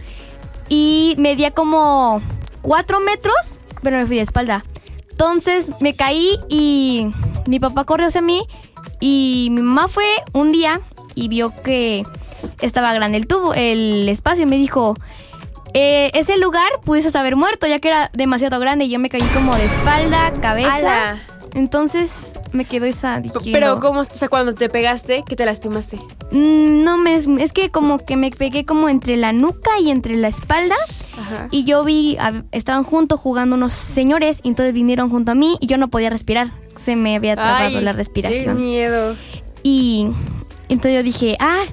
Y 0.68 1.14
medía 1.18 1.52
como 1.52 2.20
4 2.62 3.00
metros, 3.00 3.60
pero 3.82 3.98
me 3.98 4.06
fui 4.06 4.16
de 4.16 4.22
espalda. 4.22 4.64
Entonces 5.10 5.70
me 5.80 5.94
caí 5.94 6.36
y 6.48 7.12
mi 7.46 7.60
papá 7.60 7.84
corrió 7.84 8.08
hacia 8.08 8.22
mí. 8.22 8.46
Y 9.00 9.48
mi 9.52 9.62
mamá 9.62 9.88
fue 9.88 10.04
un 10.32 10.52
día 10.52 10.80
y 11.14 11.28
vio 11.28 11.52
que 11.62 12.04
estaba 12.60 12.92
grande 12.94 13.18
el 13.18 13.26
tubo, 13.26 13.54
el 13.54 14.08
espacio. 14.08 14.44
Y 14.44 14.46
me 14.46 14.56
dijo, 14.56 14.94
eh, 15.74 16.10
ese 16.14 16.38
lugar 16.38 16.68
pudiste 16.84 17.16
haber 17.16 17.36
muerto 17.36 17.66
ya 17.66 17.78
que 17.78 17.88
era 17.88 18.10
demasiado 18.12 18.58
grande. 18.60 18.86
Y 18.86 18.90
yo 18.90 18.98
me 18.98 19.10
caí 19.10 19.22
como 19.34 19.56
de 19.56 19.64
espalda, 19.64 20.32
cabeza. 20.40 21.18
Entonces 21.54 22.34
me 22.52 22.64
quedó 22.64 22.84
esa 22.86 23.20
dije, 23.20 23.50
Pero. 23.52 23.80
¿cómo? 23.80 24.00
O 24.00 24.04
sea, 24.04 24.28
cuando 24.28 24.54
te 24.54 24.68
pegaste, 24.68 25.24
que 25.26 25.34
te 25.34 25.46
lastimaste? 25.46 25.96
Mm, 26.30 26.84
No 26.84 26.98
me 26.98 27.16
es 27.16 27.52
que 27.52 27.70
como 27.70 27.98
que 27.98 28.16
me 28.16 28.30
pegué 28.30 28.64
como 28.64 28.88
entre 28.88 29.16
la 29.16 29.32
nuca 29.32 29.78
y 29.80 29.90
entre 29.90 30.16
la 30.16 30.28
espalda 30.28 30.76
Ajá. 31.18 31.48
y 31.50 31.64
yo 31.64 31.84
vi 31.84 32.16
estaban 32.52 32.84
juntos 32.84 33.18
jugando 33.18 33.56
unos 33.56 33.72
señores 33.72 34.40
y 34.42 34.48
entonces 34.48 34.72
vinieron 34.74 35.10
junto 35.10 35.32
a 35.32 35.34
mí 35.34 35.56
y 35.60 35.66
yo 35.66 35.78
no 35.78 35.88
podía 35.88 36.10
respirar. 36.10 36.50
Se 36.78 36.96
me 36.96 37.16
había 37.16 37.34
trabado 37.34 37.80
la 37.80 37.90
Qué 37.92 37.96
respiración. 37.96 38.56
miedo. 38.56 39.16
Y 39.62 40.08
entonces 40.68 40.94
yo 40.94 41.02
dije, 41.02 41.36
ah, 41.40 41.64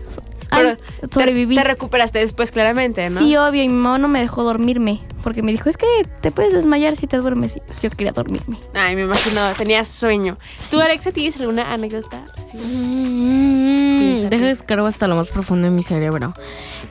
Pero 0.56 0.78
te- 0.78 1.14
sobreviví. 1.14 1.56
Te, 1.56 1.64
recuperaste 1.64 2.20
después, 2.20 2.52
claramente, 2.52 3.10
¿no? 3.10 3.20
Sí, 3.20 3.36
obvio, 3.38 3.64
y 3.64 3.68
mi 3.68 3.76
mamá 3.76 3.98
no 3.98 4.08
me 4.08 4.20
dejó 4.20 4.44
dormirme 4.44 5.02
porque 5.24 5.42
me 5.42 5.52
dijo, 5.52 5.70
es 5.70 5.78
que 5.78 5.88
te 6.22 6.32
puedes 6.32 6.54
desmayar 6.54 6.96
si 6.96 7.08
te 7.08 7.18
duermes. 7.18 7.58
Y 7.58 7.60
pues 7.62 7.82
yo 7.82 7.90
quería 7.90 8.12
dormirme. 8.12 8.58
Ay, 8.76 8.96
me 8.96 9.02
imagino, 9.04 9.42
tenías 9.58 9.88
sueño. 9.88 10.38
¿Tú, 10.70 10.80
Alexa, 10.80 11.12
tienes 11.12 11.40
alguna 11.40 11.74
anécdota? 11.74 12.26
Sí. 12.38 12.58
Mm, 12.58 14.30
deja 14.30 14.46
descargo 14.46 14.86
hasta 14.86 15.08
lo 15.08 15.16
más 15.16 15.32
profundo 15.32 15.68
de 15.68 15.72
mi 15.72 15.82
cerebro. 15.82 16.34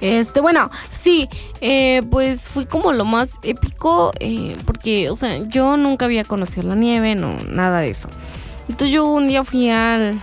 Este, 0.01 0.41
bueno, 0.41 0.71
sí, 0.91 1.29
eh, 1.61 2.03
pues 2.11 2.49
fui 2.49 2.67
como 2.67 2.93
lo 2.93 3.05
más 3.05 3.31
épico, 3.43 4.13
eh, 4.19 4.57
porque, 4.67 5.11
o 5.11 5.17
sea, 5.17 5.39
yo 5.49 5.77
nunca 5.77 6.07
había 6.07 6.25
conocido 6.25 6.69
la 6.69 6.75
nieve, 6.75 7.15
no, 7.15 7.37
nada 7.49 7.81
de 7.81 7.91
eso. 7.91 8.09
Entonces 8.69 8.95
yo 8.95 9.05
un 9.07 9.29
día 9.29 9.45
fui 9.45 9.71
al 9.71 10.19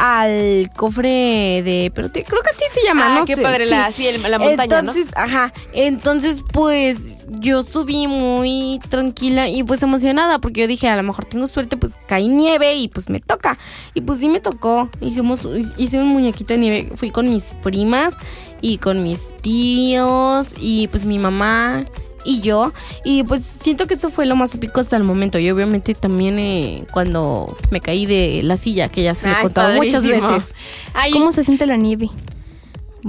al 0.00 0.70
cofre 0.76 1.62
de, 1.64 1.90
pero 1.94 2.08
te- 2.10 2.22
creo 2.22 2.40
que 2.42 2.50
así 2.50 2.64
se 2.72 2.84
llama, 2.86 3.06
Ah, 3.06 3.18
no 3.18 3.26
qué 3.26 3.34
sé, 3.34 3.42
padre, 3.42 3.64
sí. 3.64 3.70
la, 3.70 3.90
sí, 3.90 4.06
el- 4.06 4.22
la 4.22 4.38
montaña, 4.38 4.78
entonces, 4.78 5.08
ajá, 5.16 5.52
entonces 5.72 6.42
pues 6.52 7.24
yo 7.40 7.64
subí 7.64 8.06
muy 8.06 8.78
tranquila 8.88 9.48
y 9.48 9.64
pues 9.64 9.82
emocionada 9.82 10.38
porque 10.38 10.60
yo 10.62 10.66
dije, 10.68 10.88
a 10.88 10.96
lo 10.96 11.02
mejor 11.02 11.24
tengo 11.24 11.48
suerte, 11.48 11.76
pues 11.76 11.96
cae 12.06 12.28
nieve 12.28 12.74
y 12.76 12.88
pues 12.88 13.10
me 13.10 13.20
toca. 13.20 13.58
Y 13.94 14.00
pues 14.02 14.20
sí 14.20 14.28
me 14.28 14.40
tocó. 14.40 14.88
Hicimos 15.00 15.46
hice 15.76 15.98
un 16.00 16.08
muñequito 16.08 16.54
de 16.54 16.60
nieve, 16.60 16.92
fui 16.94 17.10
con 17.10 17.28
mis 17.28 17.52
primas 17.62 18.14
y 18.60 18.78
con 18.78 19.02
mis 19.02 19.28
tíos 19.42 20.54
y 20.60 20.88
pues 20.88 21.04
mi 21.04 21.18
mamá 21.18 21.84
y 22.28 22.40
yo 22.42 22.72
y 23.04 23.22
pues 23.24 23.42
siento 23.42 23.86
que 23.86 23.94
eso 23.94 24.10
fue 24.10 24.26
lo 24.26 24.36
más 24.36 24.54
épico 24.54 24.80
hasta 24.80 24.96
el 24.98 25.02
momento 25.04 25.38
y 25.38 25.50
obviamente 25.50 25.94
también 25.94 26.38
eh, 26.38 26.84
cuando 26.92 27.56
me 27.70 27.80
caí 27.80 28.04
de 28.04 28.40
la 28.42 28.56
silla 28.58 28.88
que 28.90 29.02
ya 29.02 29.14
se 29.14 29.26
lo 29.26 29.32
he 29.32 29.40
contado 29.42 29.74
muchas 29.74 30.04
veces 30.06 30.48
Ay, 30.92 31.12
¿Cómo 31.12 31.32
se 31.32 31.42
siente 31.42 31.66
la 31.66 31.76
nieve? 31.76 32.10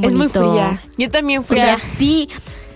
es 0.01 0.15
muy 0.15 0.29
fría. 0.29 0.81
Yo 0.97 1.09
también 1.11 1.39
O 1.39 1.43
fui. 1.43 1.57
sea, 1.57 1.77
sí, 1.97 2.29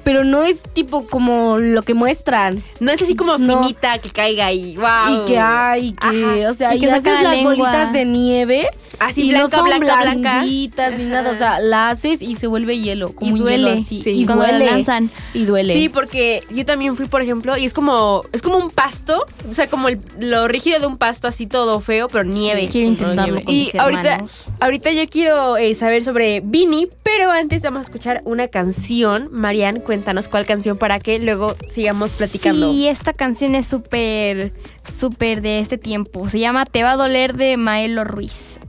pero 0.04 0.24
no 0.24 0.44
es 0.44 0.60
tipo 0.74 1.06
como 1.08 1.58
lo 1.58 1.82
que 1.84 1.94
muestran. 1.94 2.64
no 2.80 2.92
es 2.92 3.02
así 3.02 3.16
como 3.16 3.38
No. 3.38 3.62
finita 3.62 3.98
que 4.00 4.10
caiga 4.10 4.52
y 4.52 4.76
wow. 4.78 5.24
Y 5.24 5.26
que 5.26 5.40
hay, 5.40 5.92
que, 5.94 6.08
Ajá. 6.08 6.52
o 6.52 6.54
sea, 6.54 6.74
Y 6.76 6.78
y, 6.78 6.82
que 6.82 6.92
haces 6.92 7.04
la 7.06 7.22
las 7.24 7.32
lengua. 7.36 7.54
bolitas 7.56 7.94
de 7.94 8.06
nieve. 8.06 8.68
Así 9.00 9.24
y 9.24 9.30
blanca, 9.30 9.58
no 9.58 9.64
son 9.64 9.66
blanca, 9.80 10.02
blanca. 10.02 10.32
blanditas 10.40 10.98
ni 10.98 11.06
nada, 11.06 11.32
o 11.32 11.38
sea, 11.38 11.60
la 11.60 11.90
haces 11.90 12.22
y 12.22 12.36
se 12.36 12.46
vuelve 12.48 12.78
hielo, 12.80 13.14
como 13.16 13.36
Y 13.36 13.42
un 13.42 13.48
hielo 13.48 13.68
duele. 13.70 13.82
así. 13.82 13.98
Sí. 13.98 14.12
Y 14.12 14.26
Cuando 14.26 14.44
la 14.46 14.52
duele. 14.52 14.66
lanzan. 14.68 15.10
Y 15.34 15.46
duele. 15.46 15.74
Sí, 15.74 15.90
porque 15.90 16.44
yo 16.52 16.64
también 16.64 16.96
fui, 16.96 17.08
por 17.08 17.22
ejemplo, 17.22 17.58
y 17.58 17.66
es 17.66 17.74
como 17.74 18.22
es 18.32 18.42
como 18.44 18.58
un 18.58 18.70
pasto, 18.70 19.26
o 19.50 19.54
sea, 19.54 19.68
como 19.68 19.90
el- 19.90 20.00
lo 20.20 20.48
rígido 20.48 20.80
de 20.80 20.86
un 20.86 20.98
pasto 20.98 21.28
así 21.28 21.48
todo 21.48 21.80
feo, 21.80 22.08
pero 22.08 22.24
nieve. 22.24 22.70
Quiero 22.72 22.88
intentarlo 22.88 23.42
con 23.44 23.54
Y 23.54 23.60
mis 23.62 23.76
ahorita, 23.76 24.26
ahorita 24.60 24.92
yo 24.92 25.08
quiero 25.10 25.58
eh, 25.58 25.74
saber 25.74 26.04
sobre 26.04 26.42
Vini, 26.42 26.88
pero 27.02 27.32
antes 27.32 27.62
vamos 27.64 27.80
a 27.80 27.84
escuchar 27.84 28.22
una 28.26 28.48
canción. 28.48 29.30
Marian, 29.32 29.80
cuéntanos 29.94 30.28
cuál 30.28 30.48
canción 30.48 30.76
para 30.76 31.00
que 31.00 31.20
luego 31.20 31.56
sigamos 31.70 32.14
platicando. 32.14 32.72
Sí, 32.72 32.88
esta 32.88 33.14
canción 33.14 33.54
es 33.54 33.68
súper, 33.68 34.52
súper 34.84 35.44
de 35.44 35.60
este 35.60 35.78
tiempo. 35.78 36.28
Se 36.30 36.40
llama 36.40 36.66
Te 36.66 36.82
va 36.82 36.94
a 36.94 36.96
doler 36.96 37.36
de 37.36 37.58
Maelo 37.58 38.04
Ruiz. 38.04 38.60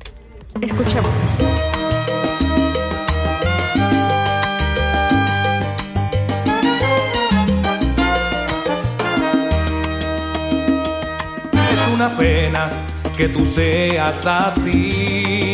Escuchamos. 0.61 1.11
Es 11.73 11.95
una 11.95 12.15
pena 12.19 12.71
que 13.17 13.29
tú 13.29 13.47
seas 13.47 14.27
así, 14.27 15.54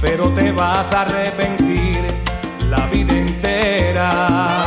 pero 0.00 0.28
te 0.30 0.52
vas 0.52 0.92
a 0.92 1.02
arrepentir 1.02 1.98
la 2.68 2.86
vida 2.86 3.12
entera. 3.12 4.65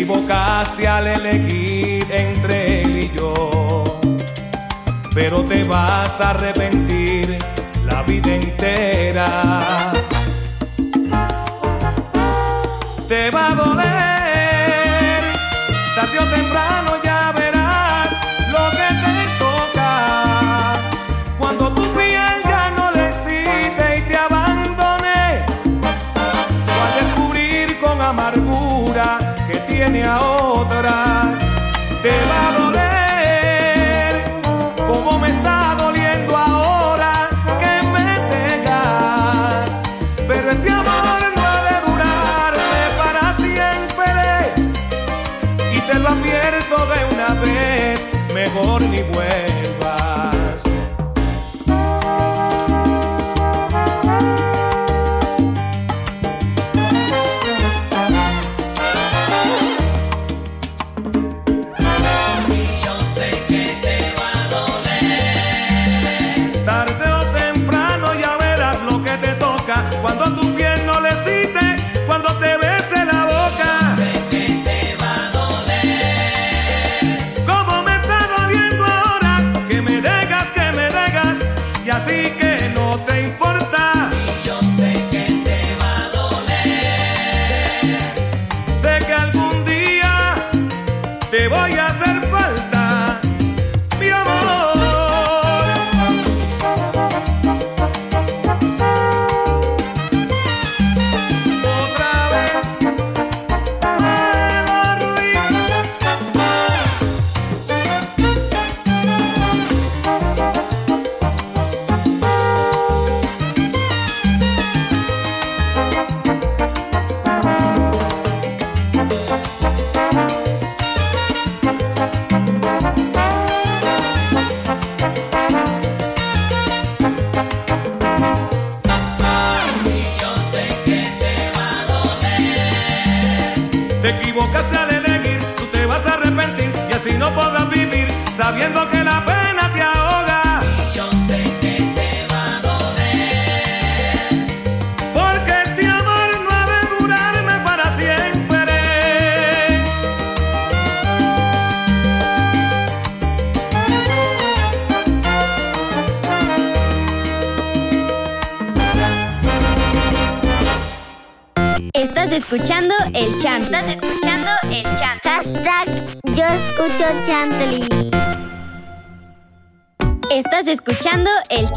equivocaste 0.00 0.88
al 0.88 1.06
elegir 1.08 2.06
entre 2.10 2.80
él 2.80 2.96
y 2.96 3.18
yo, 3.18 4.00
pero 5.14 5.44
te 5.44 5.62
vas 5.64 6.18
a 6.22 6.30
arrepentir 6.30 7.36
la 7.84 8.02
vida 8.04 8.34
entera. 8.34 9.92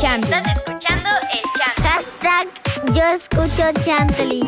escuchando. 0.04 0.28
Estás 0.28 0.58
escuchando 0.58 1.10
el 1.32 1.42
chant. 1.58 1.80
Hashtag 1.88 2.94
yo 2.94 3.04
escucho 3.04 3.64
chantley. 3.86 4.42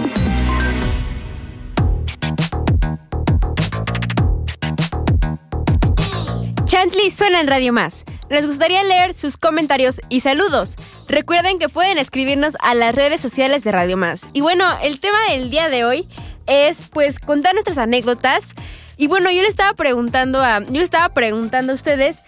Chantley 6.65 7.09
suena 7.09 7.39
en 7.39 7.47
Radio 7.47 7.71
Más. 7.71 8.03
Nos 8.29 8.45
gustaría 8.45 8.83
leer 8.83 9.13
sus 9.13 9.37
comentarios 9.37 10.01
y 10.09 10.19
saludos. 10.19 10.75
Recuerden 11.07 11.57
que 11.57 11.69
pueden 11.69 11.99
escribirnos 11.99 12.57
a 12.61 12.73
las 12.73 12.93
redes 12.93 13.21
sociales 13.21 13.63
de 13.63 13.71
Radio 13.71 13.95
Más. 13.95 14.27
Y 14.33 14.41
bueno, 14.41 14.65
el 14.83 14.99
tema 14.99 15.17
del 15.29 15.49
día 15.49 15.69
de 15.69 15.85
hoy 15.85 16.09
es 16.47 16.81
pues 16.89 17.19
contar 17.19 17.53
nuestras 17.53 17.77
anécdotas. 17.77 18.51
Y 18.97 19.07
bueno, 19.07 19.31
yo 19.31 19.41
le 19.41 19.47
estaba 19.47 19.73
preguntando 19.73 20.43
a. 20.43 20.59
Yo 20.59 20.79
le 20.79 20.83
estaba 20.83 21.13
preguntando 21.13 21.71
a 21.71 21.75
ustedes. 21.75 22.19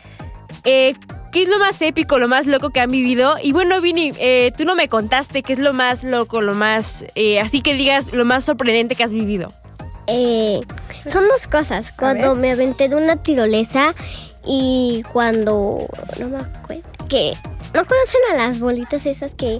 Eh, 0.63 0.95
¿qué 1.37 1.43
es 1.43 1.49
lo 1.49 1.59
más 1.59 1.79
épico, 1.83 2.17
lo 2.17 2.27
más 2.27 2.47
loco 2.47 2.71
que 2.71 2.79
han 2.79 2.89
vivido? 2.89 3.35
Y 3.43 3.51
bueno, 3.51 3.79
Vini, 3.79 4.11
eh, 4.17 4.51
tú 4.57 4.65
no 4.65 4.73
me 4.73 4.89
contaste 4.89 5.43
qué 5.43 5.53
es 5.53 5.59
lo 5.59 5.71
más 5.71 6.03
loco, 6.03 6.41
lo 6.41 6.55
más, 6.55 7.05
eh, 7.13 7.39
así 7.39 7.61
que 7.61 7.75
digas, 7.75 8.11
lo 8.11 8.25
más 8.25 8.43
sorprendente 8.45 8.95
que 8.95 9.03
has 9.03 9.11
vivido. 9.11 9.53
Eh, 10.07 10.61
son 11.05 11.27
dos 11.27 11.45
cosas. 11.47 11.91
Cuando 11.91 12.33
me 12.33 12.51
aventé 12.51 12.89
de 12.89 12.95
una 12.95 13.17
tirolesa 13.17 13.93
y 14.45 15.03
cuando. 15.13 15.85
No 16.19 16.27
me 16.29 16.37
acuerdo. 16.37 16.81
Que. 17.07 17.33
¿No 17.73 17.85
conocen 17.85 18.21
a 18.31 18.35
las 18.47 18.59
bolitas 18.59 19.05
esas 19.05 19.35
que, 19.35 19.59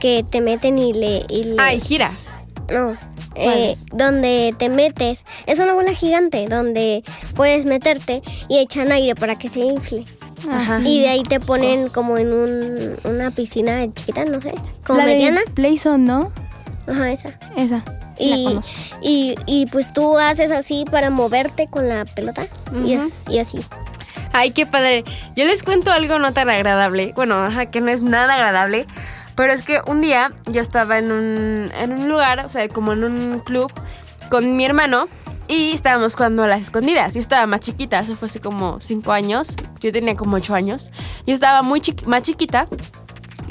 que 0.00 0.24
te 0.28 0.42
meten 0.42 0.78
y 0.78 0.92
le. 0.92 1.24
Y 1.30 1.44
le- 1.44 1.56
Ay, 1.58 1.80
giras. 1.80 2.28
No. 2.70 2.98
eh, 3.36 3.76
donde 3.92 4.54
te 4.58 4.68
metes. 4.68 5.24
Es 5.46 5.58
una 5.58 5.72
bola 5.74 5.92
gigante 5.94 6.46
donde 6.48 7.02
puedes 7.34 7.64
meterte 7.64 8.20
y 8.48 8.58
echan 8.58 8.92
aire 8.92 9.14
para 9.14 9.36
que 9.38 9.48
se 9.48 9.60
infle. 9.60 10.04
Ajá. 10.50 10.80
Y 10.84 11.00
de 11.00 11.08
ahí 11.08 11.22
te 11.22 11.40
ponen 11.40 11.88
como 11.88 12.18
en 12.18 12.32
un, 12.32 12.96
una 13.04 13.30
piscina 13.30 13.84
chiquita, 13.92 14.24
no 14.24 14.40
sé. 14.40 14.54
Como 14.86 14.98
La 14.98 15.06
de 15.06 15.14
mediana. 15.14 15.40
Playzone, 15.54 16.04
¿no? 16.04 16.32
Ajá, 16.86 17.10
esa. 17.10 17.30
Esa. 17.56 17.82
Y, 18.18 18.58
y, 19.00 19.34
y 19.46 19.66
pues 19.66 19.92
tú 19.92 20.18
haces 20.18 20.50
así 20.50 20.84
para 20.90 21.10
moverte 21.10 21.66
con 21.66 21.88
la 21.88 22.04
pelota 22.04 22.46
y, 22.84 22.92
es, 22.92 23.24
y 23.28 23.40
así. 23.40 23.60
Ay, 24.32 24.52
qué 24.52 24.66
padre. 24.66 25.04
Yo 25.36 25.44
les 25.44 25.62
cuento 25.62 25.90
algo 25.90 26.18
no 26.18 26.32
tan 26.32 26.48
agradable. 26.48 27.12
Bueno, 27.16 27.36
ajá, 27.42 27.66
que 27.66 27.80
no 27.80 27.90
es 27.90 28.02
nada 28.02 28.34
agradable. 28.34 28.86
Pero 29.36 29.52
es 29.52 29.62
que 29.62 29.80
un 29.86 30.00
día 30.00 30.32
yo 30.46 30.60
estaba 30.60 30.98
en 30.98 31.10
un, 31.10 31.70
en 31.76 31.92
un 31.92 32.08
lugar, 32.08 32.44
o 32.46 32.50
sea, 32.50 32.68
como 32.68 32.92
en 32.92 33.02
un 33.02 33.40
club, 33.40 33.72
con 34.30 34.56
mi 34.56 34.64
hermano. 34.64 35.08
Y 35.46 35.72
estábamos 35.72 36.14
jugando 36.14 36.42
a 36.42 36.48
las 36.48 36.62
escondidas. 36.62 37.14
Yo 37.14 37.20
estaba 37.20 37.46
más 37.46 37.60
chiquita, 37.60 38.00
eso 38.00 38.16
fue 38.16 38.28
hace 38.28 38.40
como 38.40 38.80
5 38.80 39.12
años. 39.12 39.54
Yo 39.80 39.92
tenía 39.92 40.16
como 40.16 40.36
8 40.36 40.54
años. 40.54 40.90
Yo 41.26 41.34
estaba 41.34 41.62
muy 41.62 41.82
más 42.06 42.22
chiquita. 42.22 42.66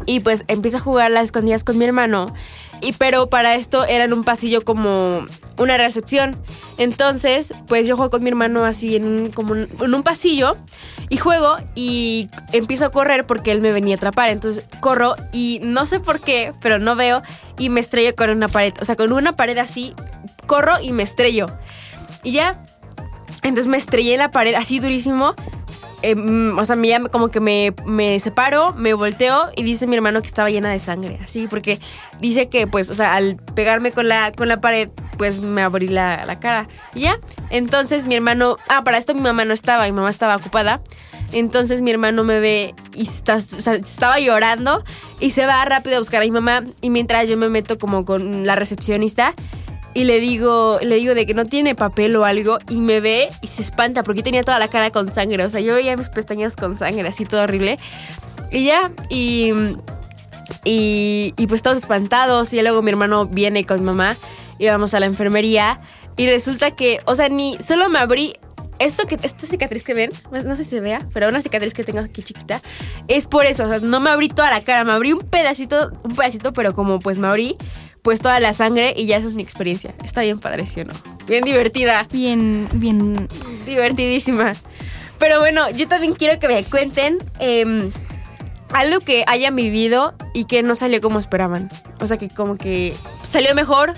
Y 0.06 0.20
pues 0.20 0.44
empiezo 0.48 0.78
a 0.78 0.80
jugar 0.80 1.12
las 1.12 1.26
escondidas 1.26 1.64
con 1.64 1.78
mi 1.78 1.86
hermano. 1.86 2.34
Y 2.82 2.94
pero 2.94 3.30
para 3.30 3.56
esto 3.56 3.86
era 3.86 4.04
en 4.06 4.14
un 4.14 4.24
pasillo 4.24 4.66
como 4.66 5.26
una 5.58 5.78
recepción. 5.78 6.36
Entonces, 6.78 7.54
pues 7.68 7.88
yo 7.88 7.96
juego 7.96 8.10
con 8.10 8.24
mi 8.24 8.30
hermano 8.30 8.66
así 8.66 8.96
en 8.96 9.06
un, 9.06 9.32
como 9.32 9.56
en 9.56 9.94
un 9.94 10.04
pasillo. 10.04 10.58
Y 11.10 11.18
juego 11.18 11.58
y 11.76 12.30
empiezo 12.52 12.86
a 12.86 12.92
correr 12.92 13.26
porque 13.26 13.52
él 13.52 13.62
me 13.62 13.72
venía 13.72 13.96
a 13.96 13.98
atrapar. 13.98 14.30
Entonces 14.30 14.66
corro 14.82 15.16
y 15.32 15.62
no 15.64 15.86
sé 15.86 16.00
por 16.00 16.20
qué, 16.20 16.54
pero 16.60 16.80
no 16.80 16.96
veo. 16.96 17.22
Y 17.60 17.70
me 17.70 17.80
estrello 17.80 18.16
con 18.16 18.32
una 18.32 18.48
pared. 18.48 18.74
O 18.82 18.86
sea, 18.86 18.96
con 18.96 19.14
una 19.14 19.36
pared 19.36 19.60
así, 19.60 19.94
corro 20.46 20.80
y 20.82 20.92
me 20.92 21.04
estrello. 21.04 21.48
Y 22.24 22.32
ya, 22.34 22.64
entonces 23.42 23.68
me 23.68 23.78
estrellé 23.78 24.14
en 24.14 24.20
la 24.20 24.32
pared 24.32 24.56
así 24.56 24.80
durísimo. 24.80 25.36
Eh, 26.02 26.16
mm, 26.16 26.58
o 26.60 26.66
sea, 26.66 26.76
me, 26.76 27.10
como 27.12 27.30
que 27.30 27.40
me, 27.40 27.74
me 27.86 28.20
separo, 28.20 28.74
me 28.74 28.94
volteo 28.94 29.50
y 29.56 29.64
dice 29.64 29.88
mi 29.88 29.96
hermano 29.96 30.22
que 30.22 30.28
estaba 30.28 30.50
llena 30.50 30.70
de 30.70 30.80
sangre, 30.80 31.18
así, 31.24 31.48
porque 31.48 31.80
dice 32.20 32.50
que, 32.50 32.68
pues, 32.68 32.90
o 32.90 32.96
sea, 32.96 33.16
al 33.16 33.38
pegarme 33.56 33.94
con 33.94 34.10
la, 34.10 34.34
con 34.34 34.50
la 34.50 34.60
pared, 34.60 34.90
pues 35.18 35.40
me 35.40 35.62
abrí 35.62 35.88
la, 35.88 36.26
la 36.26 36.40
cara. 36.40 36.68
Y 36.94 37.02
ya, 37.02 37.18
entonces 37.50 38.06
mi 38.06 38.16
hermano, 38.16 38.58
ah, 38.68 38.84
para 38.84 38.98
esto 38.98 39.14
mi 39.14 39.22
mamá 39.22 39.46
no 39.46 39.54
estaba, 39.54 39.86
mi 39.86 39.94
mamá 39.94 40.10
estaba 40.10 40.36
ocupada. 40.36 40.82
Entonces 41.32 41.82
mi 41.82 41.90
hermano 41.90 42.24
me 42.24 42.40
ve 42.40 42.76
y 42.94 43.04
está, 43.04 43.36
estaba 43.36 44.20
llorando 44.20 44.84
y 45.20 45.32
se 45.32 45.48
va 45.48 45.66
rápido 45.66 45.96
a 45.96 46.00
buscar 46.00 46.22
a 46.22 46.26
mi 46.26 46.32
mamá. 46.32 46.64
Y 46.82 46.90
mientras 46.90 47.28
yo 47.28 47.38
me 47.38 47.50
meto 47.50 47.80
como 47.80 48.06
con 48.06 48.46
la 48.46 48.56
recepcionista 48.56 49.34
y 49.94 50.06
le 50.06 50.20
digo, 50.20 50.80
le 50.82 50.96
digo 50.96 51.14
de 51.14 51.26
que 51.26 51.34
no 51.34 51.46
tiene 51.46 51.76
papel 51.76 52.16
o 52.16 52.26
algo 52.26 52.58
y 52.68 52.78
me 52.78 53.00
ve 53.00 53.30
y 53.42 53.48
se 53.48 53.62
espanta 53.62 54.02
porque 54.02 54.20
yo 54.20 54.24
tenía 54.24 54.44
toda 54.44 54.58
la 54.58 54.68
cara 54.68 54.90
con 54.90 55.14
sangre. 55.14 55.46
O 55.46 55.50
sea, 55.50 55.60
yo 55.60 55.76
veía 55.76 55.96
mis 55.96 56.10
pestañas 56.10 56.56
con 56.56 56.78
sangre, 56.78 57.08
así 57.08 57.26
todo 57.26 57.44
horrible. 57.44 57.78
Y 58.52 58.66
ya, 58.66 58.92
y, 59.10 59.52
y, 60.64 61.48
pues 61.48 61.62
todos 61.62 61.78
espantados. 61.78 62.54
Y 62.54 62.62
luego 62.62 62.82
mi 62.82 62.90
hermano 62.90 63.28
viene 63.28 63.66
con 63.66 63.84
mamá 63.84 64.18
y 64.58 64.68
vamos 64.68 64.96
a 64.96 65.00
la 65.00 65.06
enfermería. 65.06 65.80
Y 66.18 66.28
resulta 66.28 66.72
que, 66.72 67.00
o 67.06 67.16
sea, 67.16 67.30
ni 67.30 67.58
solo 67.60 67.90
me 67.90 68.00
abrí. 68.00 68.36
Esto 68.80 69.06
que, 69.06 69.20
esta 69.22 69.46
cicatriz 69.46 69.84
que 69.84 69.94
ven, 69.94 70.12
no 70.32 70.56
sé 70.56 70.64
si 70.64 70.72
se 70.72 70.80
vea, 70.80 71.08
pero 71.14 71.30
una 71.30 71.42
cicatriz 71.44 71.76
que 71.76 71.84
tengo 71.84 72.00
aquí 72.00 72.24
chiquita, 72.24 72.62
es 73.08 73.28
por 73.28 73.46
eso, 73.46 73.66
o 73.66 73.70
sea, 73.70 73.80
no 73.80 74.00
me 74.00 74.10
abrí 74.10 74.30
toda 74.30 74.50
la 74.50 74.62
cara, 74.62 74.84
me 74.84 74.92
abrí 74.92 75.14
un 75.14 75.22
pedacito, 75.22 75.92
un 76.04 76.16
pedacito, 76.16 76.54
pero 76.54 76.74
como 76.74 77.00
pues 77.00 77.20
me 77.20 77.28
abrí, 77.28 77.56
pues 78.04 78.20
toda 78.22 78.40
la 78.40 78.54
sangre 78.54 78.94
y 78.96 79.08
ya 79.08 79.18
esa 79.18 79.28
es 79.28 79.34
mi 79.34 79.42
experiencia. 79.42 79.96
Está 80.04 80.22
bien 80.22 80.40
padre, 80.40 80.66
¿sí 80.68 80.82
o 80.82 80.86
no? 80.86 80.94
Bien 81.26 81.42
divertida, 81.44 82.06
Bien, 82.12 82.68
bien. 82.74 83.28
divertidísima. 83.66 84.54
Pero 85.20 85.40
bueno, 85.40 85.70
yo 85.72 85.88
también 85.88 86.14
quiero 86.14 86.38
que 86.40 86.48
me 86.50 86.64
cuenten 86.66 87.18
em, 87.40 87.90
algo 88.74 89.00
que 89.00 89.24
hayan 89.28 89.56
vivido 89.56 90.14
y 90.34 90.46
que 90.46 90.64
no 90.64 90.76
salió 90.76 91.00
como 91.02 91.18
esperaban. 91.20 91.70
O 92.02 92.08
sea, 92.08 92.18
que 92.18 92.28
como 92.30 92.58
que 92.58 92.94
salió 93.28 93.56
mejor 93.56 93.94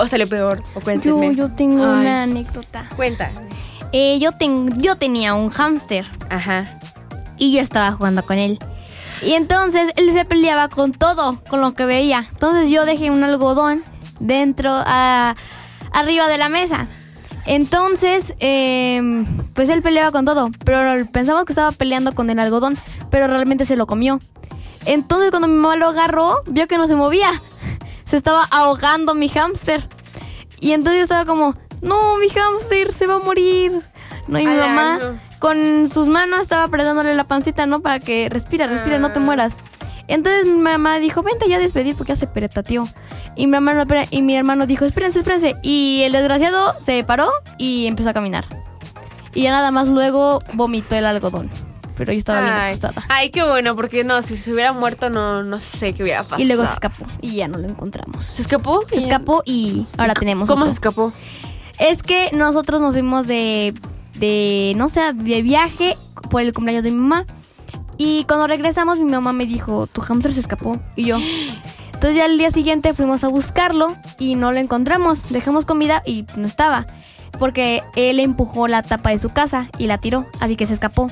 o 0.00 0.06
salió 0.08 0.28
peor. 0.28 0.60
O 0.74 0.80
Yo, 0.80 0.84
cuéntenme. 0.84 1.34
yo 1.36 1.48
tengo 1.52 1.84
Ay. 1.84 2.00
una 2.00 2.22
anécdota. 2.24 2.88
Cuenta. 2.96 3.30
Eh, 3.92 4.18
yo, 4.18 4.32
ten- 4.32 4.82
yo 4.82 4.96
tenía 4.96 5.34
un 5.34 5.50
hámster 5.50 6.04
Ajá. 6.28 6.80
y 7.38 7.54
yo 7.54 7.60
estaba 7.60 7.92
jugando 7.92 8.26
con 8.26 8.38
él. 8.38 8.58
Y 9.24 9.32
entonces 9.32 9.90
él 9.96 10.12
se 10.12 10.24
peleaba 10.24 10.68
con 10.68 10.92
todo, 10.92 11.40
con 11.48 11.60
lo 11.60 11.74
que 11.74 11.86
veía. 11.86 12.24
Entonces 12.32 12.68
yo 12.68 12.84
dejé 12.84 13.10
un 13.10 13.24
algodón 13.24 13.82
dentro, 14.20 14.70
a, 14.70 15.34
arriba 15.92 16.28
de 16.28 16.38
la 16.38 16.48
mesa. 16.50 16.88
Entonces, 17.46 18.34
em, 18.38 19.26
pues 19.54 19.68
él 19.68 19.82
peleaba 19.82 20.10
con 20.12 20.24
todo, 20.24 20.50
pero 20.64 21.10
pensamos 21.10 21.44
que 21.44 21.52
estaba 21.52 21.72
peleando 21.72 22.14
con 22.14 22.28
el 22.30 22.38
algodón, 22.38 22.76
pero 23.10 23.26
realmente 23.26 23.64
se 23.64 23.76
lo 23.76 23.86
comió. 23.86 24.18
Entonces 24.86 25.30
cuando 25.30 25.48
mi 25.48 25.54
mamá 25.54 25.76
lo 25.76 25.88
agarró, 25.88 26.42
vio 26.46 26.66
que 26.66 26.76
no 26.76 26.86
se 26.86 26.94
movía. 26.94 27.30
Se 28.04 28.18
estaba 28.18 28.44
ahogando 28.50 29.14
mi 29.14 29.30
hámster. 29.30 29.88
Y 30.60 30.72
entonces 30.72 30.98
yo 30.98 31.02
estaba 31.04 31.24
como, 31.24 31.56
no, 31.80 32.18
mi 32.18 32.28
hámster 32.28 32.92
se 32.92 33.06
va 33.06 33.14
a 33.14 33.18
morir. 33.18 33.80
No, 34.28 34.38
y 34.38 34.46
mi 34.46 34.54
mamá 34.54 34.98
no. 34.98 35.18
Con 35.44 35.88
sus 35.88 36.08
manos 36.08 36.40
estaba 36.40 36.62
apretándole 36.62 37.14
la 37.14 37.24
pancita, 37.24 37.66
¿no? 37.66 37.80
Para 37.80 38.00
que 38.00 38.30
respira, 38.30 38.66
respira, 38.66 38.98
no 38.98 39.12
te 39.12 39.20
mueras. 39.20 39.54
Entonces 40.08 40.46
mi 40.46 40.58
mamá 40.58 40.98
dijo, 40.98 41.22
vente 41.22 41.46
ya 41.50 41.56
a 41.56 41.58
despedir 41.58 41.96
porque 41.96 42.12
ya 42.12 42.16
se 42.16 42.26
peretateó. 42.26 42.88
Y 43.36 43.46
mi 43.46 43.56
hermano, 43.56 43.84
y 44.10 44.22
mi 44.22 44.34
hermano 44.36 44.66
dijo, 44.66 44.86
espérense, 44.86 45.18
espérense. 45.18 45.54
Y 45.62 46.00
el 46.06 46.12
desgraciado 46.12 46.74
se 46.80 47.04
paró 47.04 47.28
y 47.58 47.84
empezó 47.84 48.08
a 48.08 48.14
caminar. 48.14 48.46
Y 49.34 49.42
ya 49.42 49.50
nada 49.50 49.70
más 49.70 49.88
luego 49.88 50.38
vomitó 50.54 50.94
el 50.94 51.04
algodón. 51.04 51.50
Pero 51.94 52.10
yo 52.10 52.18
estaba 52.18 52.40
bien 52.40 52.54
Ay. 52.54 52.70
asustada. 52.70 53.04
Ay, 53.10 53.28
qué 53.28 53.42
bueno, 53.42 53.76
porque 53.76 54.02
no, 54.02 54.22
si 54.22 54.38
se 54.38 54.50
hubiera 54.50 54.72
muerto, 54.72 55.10
no, 55.10 55.42
no 55.42 55.60
sé 55.60 55.92
qué 55.92 56.04
hubiera 56.04 56.22
pasado. 56.22 56.42
Y 56.42 56.46
luego 56.46 56.64
se 56.64 56.72
escapó 56.72 57.04
y 57.20 57.34
ya 57.34 57.48
no 57.48 57.58
lo 57.58 57.68
encontramos. 57.68 58.24
¿Se 58.24 58.40
escapó? 58.40 58.80
Se 58.88 58.96
escapó 58.96 59.42
y 59.44 59.86
ahora 59.98 60.14
tenemos 60.14 60.48
¿Cómo 60.48 60.62
otro. 60.62 60.70
se 60.70 60.76
escapó? 60.76 61.12
Es 61.78 62.02
que 62.02 62.30
nosotros 62.32 62.80
nos 62.80 62.94
fuimos 62.94 63.26
de, 63.26 63.74
de, 64.16 64.72
no 64.76 64.88
sé, 64.88 65.12
de 65.12 65.42
viaje 65.42 65.96
por 66.30 66.42
el 66.42 66.52
cumpleaños 66.52 66.84
de 66.84 66.90
mi 66.90 66.96
mamá. 66.98 67.26
Y 67.96 68.24
cuando 68.24 68.46
regresamos, 68.46 68.98
mi 68.98 69.04
mamá 69.04 69.32
me 69.32 69.46
dijo, 69.46 69.86
tu 69.86 70.00
hamster 70.00 70.32
se 70.32 70.40
escapó. 70.40 70.80
Y 70.96 71.04
yo. 71.06 71.18
Entonces 71.92 72.16
ya 72.16 72.26
el 72.26 72.38
día 72.38 72.50
siguiente 72.50 72.92
fuimos 72.92 73.24
a 73.24 73.28
buscarlo 73.28 73.96
y 74.18 74.34
no 74.34 74.52
lo 74.52 74.58
encontramos. 74.58 75.28
Dejamos 75.30 75.64
comida 75.64 76.02
y 76.04 76.26
no 76.36 76.46
estaba. 76.46 76.86
Porque 77.38 77.82
él 77.96 78.20
empujó 78.20 78.68
la 78.68 78.82
tapa 78.82 79.10
de 79.10 79.18
su 79.18 79.30
casa 79.30 79.68
y 79.78 79.86
la 79.86 79.98
tiró, 79.98 80.26
así 80.40 80.56
que 80.56 80.66
se 80.66 80.74
escapó. 80.74 81.10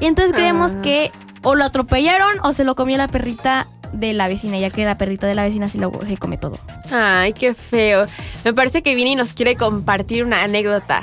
Y 0.00 0.06
entonces 0.06 0.32
creemos 0.32 0.74
Ah. 0.76 0.82
que 0.82 1.10
o 1.42 1.54
lo 1.54 1.64
atropellaron 1.64 2.38
o 2.42 2.52
se 2.52 2.64
lo 2.64 2.74
comió 2.74 2.96
la 2.96 3.08
perrita 3.08 3.66
de 3.92 4.12
la 4.12 4.28
vecina, 4.28 4.58
ya 4.58 4.70
que 4.70 4.84
la 4.84 4.98
perrita 4.98 5.26
de 5.26 5.34
la 5.34 5.44
vecina 5.44 5.68
sí 5.68 5.78
lo, 5.78 5.92
se 6.04 6.16
come 6.16 6.36
todo. 6.36 6.58
Ay, 6.92 7.32
qué 7.32 7.54
feo. 7.54 8.06
Me 8.44 8.52
parece 8.52 8.82
que 8.82 8.94
Vini 8.94 9.14
nos 9.14 9.34
quiere 9.34 9.56
compartir 9.56 10.24
una 10.24 10.42
anécdota. 10.42 11.02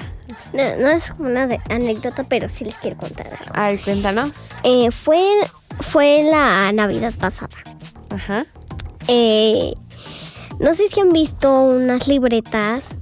No, 0.54 0.76
no 0.78 0.90
es 0.90 1.12
como 1.12 1.30
una 1.30 1.48
anécdota, 1.70 2.26
pero 2.26 2.50
sí 2.50 2.66
les 2.66 2.78
quiero 2.78 2.98
contar 2.98 3.28
algo. 3.28 3.52
A 3.54 3.70
ver, 3.70 3.80
cuéntanos. 3.80 4.50
Eh, 4.64 4.92
fue, 4.92 5.22
fue 5.80 6.24
la 6.24 6.72
Navidad 6.72 7.14
pasada. 7.20 7.56
Ajá. 8.10 8.46
Eh, 9.08 9.74
no 10.60 10.74
sé 10.76 10.88
si 10.88 11.00
han 11.00 11.12
visto 11.12 11.62
unas 11.64 12.08
libretas 12.08 12.96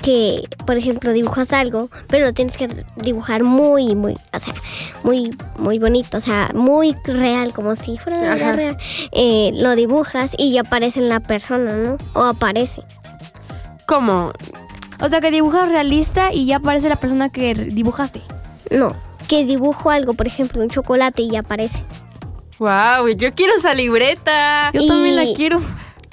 que, 0.00 0.48
por 0.66 0.76
ejemplo, 0.78 1.12
dibujas 1.12 1.52
algo, 1.52 1.90
pero 2.08 2.24
lo 2.24 2.32
tienes 2.32 2.56
que 2.56 2.68
dibujar 2.96 3.44
muy, 3.44 3.94
muy, 3.94 4.14
o 4.32 4.38
sea, 4.38 4.54
muy, 5.02 5.36
muy 5.58 5.78
bonito, 5.78 6.18
o 6.18 6.20
sea, 6.20 6.50
muy 6.54 6.96
real, 7.04 7.52
como 7.52 7.76
si 7.76 7.98
fuera 7.98 8.20
verdad 8.20 8.40
Ajá. 8.40 8.52
real. 8.52 8.76
Eh, 9.12 9.50
lo 9.54 9.74
dibujas 9.76 10.34
y 10.38 10.52
ya 10.52 10.62
aparece 10.62 11.00
en 11.00 11.08
la 11.08 11.20
persona, 11.20 11.74
¿no? 11.74 11.98
O 12.14 12.22
aparece. 12.24 12.82
¿Cómo? 13.86 14.32
O 15.00 15.08
sea, 15.08 15.20
que 15.20 15.30
dibujas 15.30 15.70
realista 15.70 16.32
y 16.32 16.46
ya 16.46 16.56
aparece 16.56 16.88
la 16.88 16.96
persona 16.96 17.30
que 17.30 17.54
dibujaste. 17.54 18.20
No, 18.70 18.94
que 19.28 19.44
dibujo 19.44 19.90
algo, 19.90 20.14
por 20.14 20.26
ejemplo, 20.26 20.60
un 20.60 20.68
chocolate 20.68 21.22
y 21.22 21.30
ya 21.30 21.40
aparece. 21.40 21.82
Wow, 22.58 23.08
yo 23.16 23.32
quiero 23.34 23.54
esa 23.56 23.74
libreta. 23.74 24.70
Yo 24.74 24.86
también 24.86 25.16
la 25.16 25.32
quiero. 25.34 25.62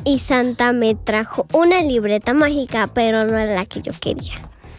Y 0.06 0.20
Santa 0.20 0.72
me 0.72 0.96
trajo 0.96 1.46
una 1.52 1.82
libreta 1.82 2.34
mágica, 2.34 2.88
pero 2.94 3.26
no 3.26 3.38
era 3.38 3.54
la 3.56 3.66
que 3.66 3.82
yo 3.82 3.92
quería. 4.00 4.36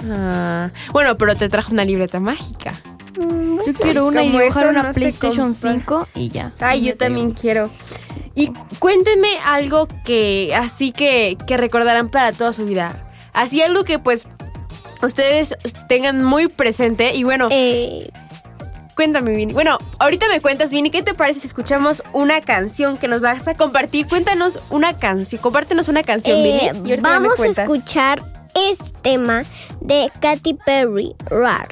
Ah, 0.08 0.70
bueno, 0.92 1.18
pero 1.18 1.36
te 1.36 1.48
trajo 1.48 1.72
una 1.72 1.84
libreta 1.84 2.20
mágica. 2.20 2.72
Mm, 3.18 3.58
yo 3.66 3.74
quiero 3.74 4.06
una 4.06 4.22
y 4.22 4.30
dibujar 4.30 4.68
una 4.68 4.92
PlayStation 4.92 5.52
5 5.52 6.08
y 6.14 6.28
ya. 6.30 6.52
Ay, 6.60 6.86
yo 6.86 6.96
también 6.96 7.32
quiero. 7.32 7.68
Y 8.34 8.52
cuéntenme 8.78 9.38
algo 9.44 9.88
que 10.04 10.54
así 10.54 10.92
que, 10.92 11.36
que 11.46 11.56
recordarán 11.56 12.08
para 12.08 12.32
toda 12.32 12.52
su 12.52 12.64
vida. 12.64 13.07
Así 13.38 13.62
algo 13.62 13.84
que 13.84 14.00
pues 14.00 14.26
ustedes 15.00 15.54
tengan 15.88 16.24
muy 16.24 16.48
presente 16.48 17.14
y 17.14 17.22
bueno... 17.22 17.46
Eh, 17.52 18.10
cuéntame, 18.96 19.30
Vini. 19.30 19.52
Bueno, 19.52 19.78
ahorita 20.00 20.26
me 20.26 20.40
cuentas, 20.40 20.72
Vini, 20.72 20.90
¿qué 20.90 21.04
te 21.04 21.14
parece 21.14 21.38
si 21.38 21.46
escuchamos 21.46 22.02
una 22.12 22.40
canción 22.40 22.96
que 22.96 23.06
nos 23.06 23.20
vas 23.20 23.46
a 23.46 23.54
compartir? 23.54 24.08
Cuéntanos 24.08 24.58
una 24.70 24.98
canción, 24.98 25.40
compártenos 25.40 25.86
una 25.86 26.02
canción, 26.02 26.38
eh, 26.38 26.72
Vini. 26.82 26.96
Vamos 27.00 27.38
a 27.38 27.46
escuchar 27.46 28.20
este 28.56 28.90
tema 29.02 29.44
de 29.80 30.10
Katy 30.20 30.54
Perry, 30.54 31.14
Rar. 31.26 31.68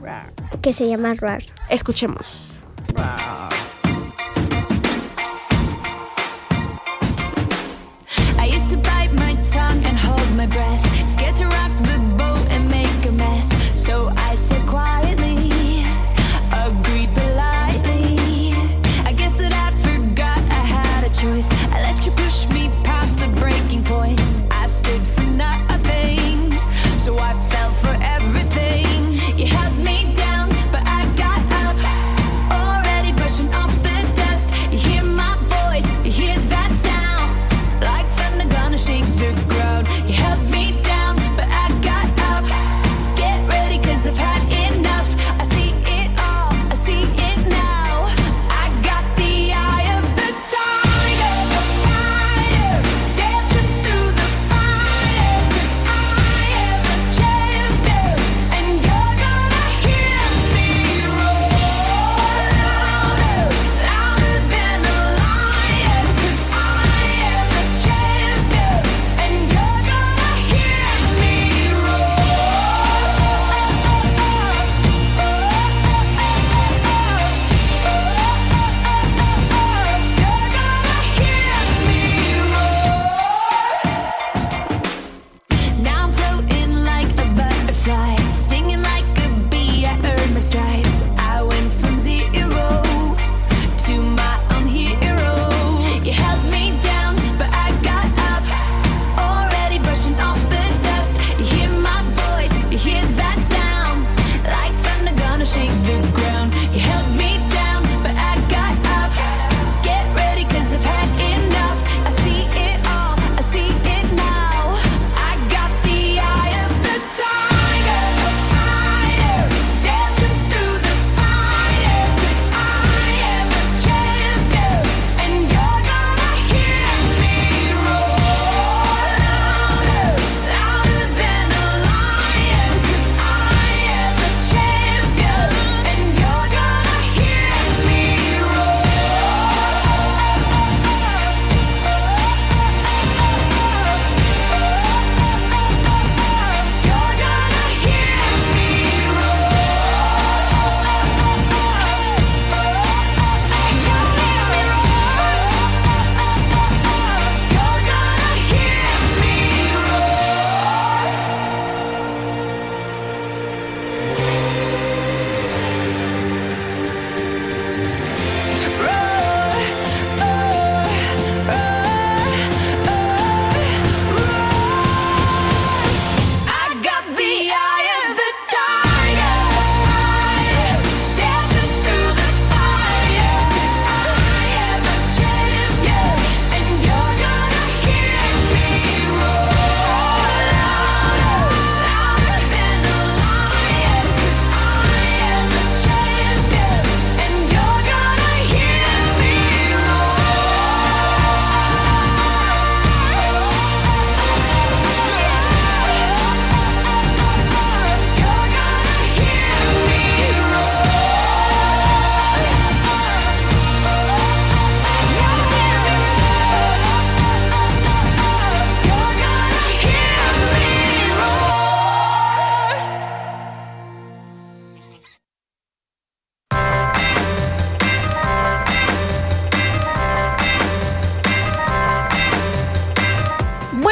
Rar. 0.00 0.32
Que 0.62 0.72
se 0.72 0.88
llama 0.88 1.12
Rar. 1.12 1.42
Escuchemos. 1.68 2.54
Rar. 2.94 3.65
down 9.66 9.84
and 9.84 9.96
hold 9.96 10.36
my 10.36 10.46
breath. 10.46 11.08
Scared 11.08 11.36
to 11.36 11.46
rock 11.46 11.72
the 11.78 12.15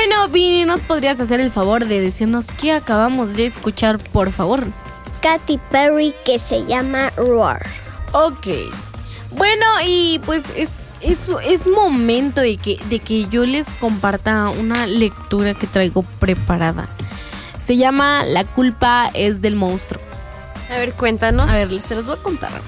Bueno, 0.06 0.28
Vini, 0.28 0.66
¿nos 0.66 0.82
podrías 0.82 1.18
hacer 1.18 1.40
el 1.40 1.50
favor 1.50 1.86
de 1.86 1.98
decirnos 1.98 2.44
qué 2.60 2.72
acabamos 2.72 3.36
de 3.36 3.46
escuchar, 3.46 3.96
por 4.12 4.32
favor? 4.32 4.66
Katy 5.22 5.58
Perry, 5.70 6.14
que 6.26 6.38
se 6.38 6.66
llama 6.66 7.10
Roar. 7.16 7.66
Ok. 8.12 8.48
Bueno, 9.30 9.64
y 9.82 10.20
pues 10.26 10.42
es, 10.56 10.92
es, 11.00 11.20
es 11.48 11.66
momento 11.66 12.42
de 12.42 12.58
que, 12.58 12.78
de 12.90 12.98
que 12.98 13.26
yo 13.30 13.46
les 13.46 13.66
comparta 13.76 14.50
una 14.50 14.86
lectura 14.86 15.54
que 15.54 15.66
traigo 15.66 16.02
preparada. 16.20 16.86
Se 17.56 17.78
llama 17.78 18.26
La 18.26 18.44
culpa 18.44 19.10
es 19.14 19.40
del 19.40 19.56
monstruo. 19.56 20.02
A 20.68 20.74
ver, 20.74 20.92
cuéntanos. 20.92 21.48
A 21.48 21.54
ver, 21.54 21.68
se 21.68 21.94
los 21.94 22.04
voy 22.04 22.18
a 22.18 22.22
contar. 22.22 22.60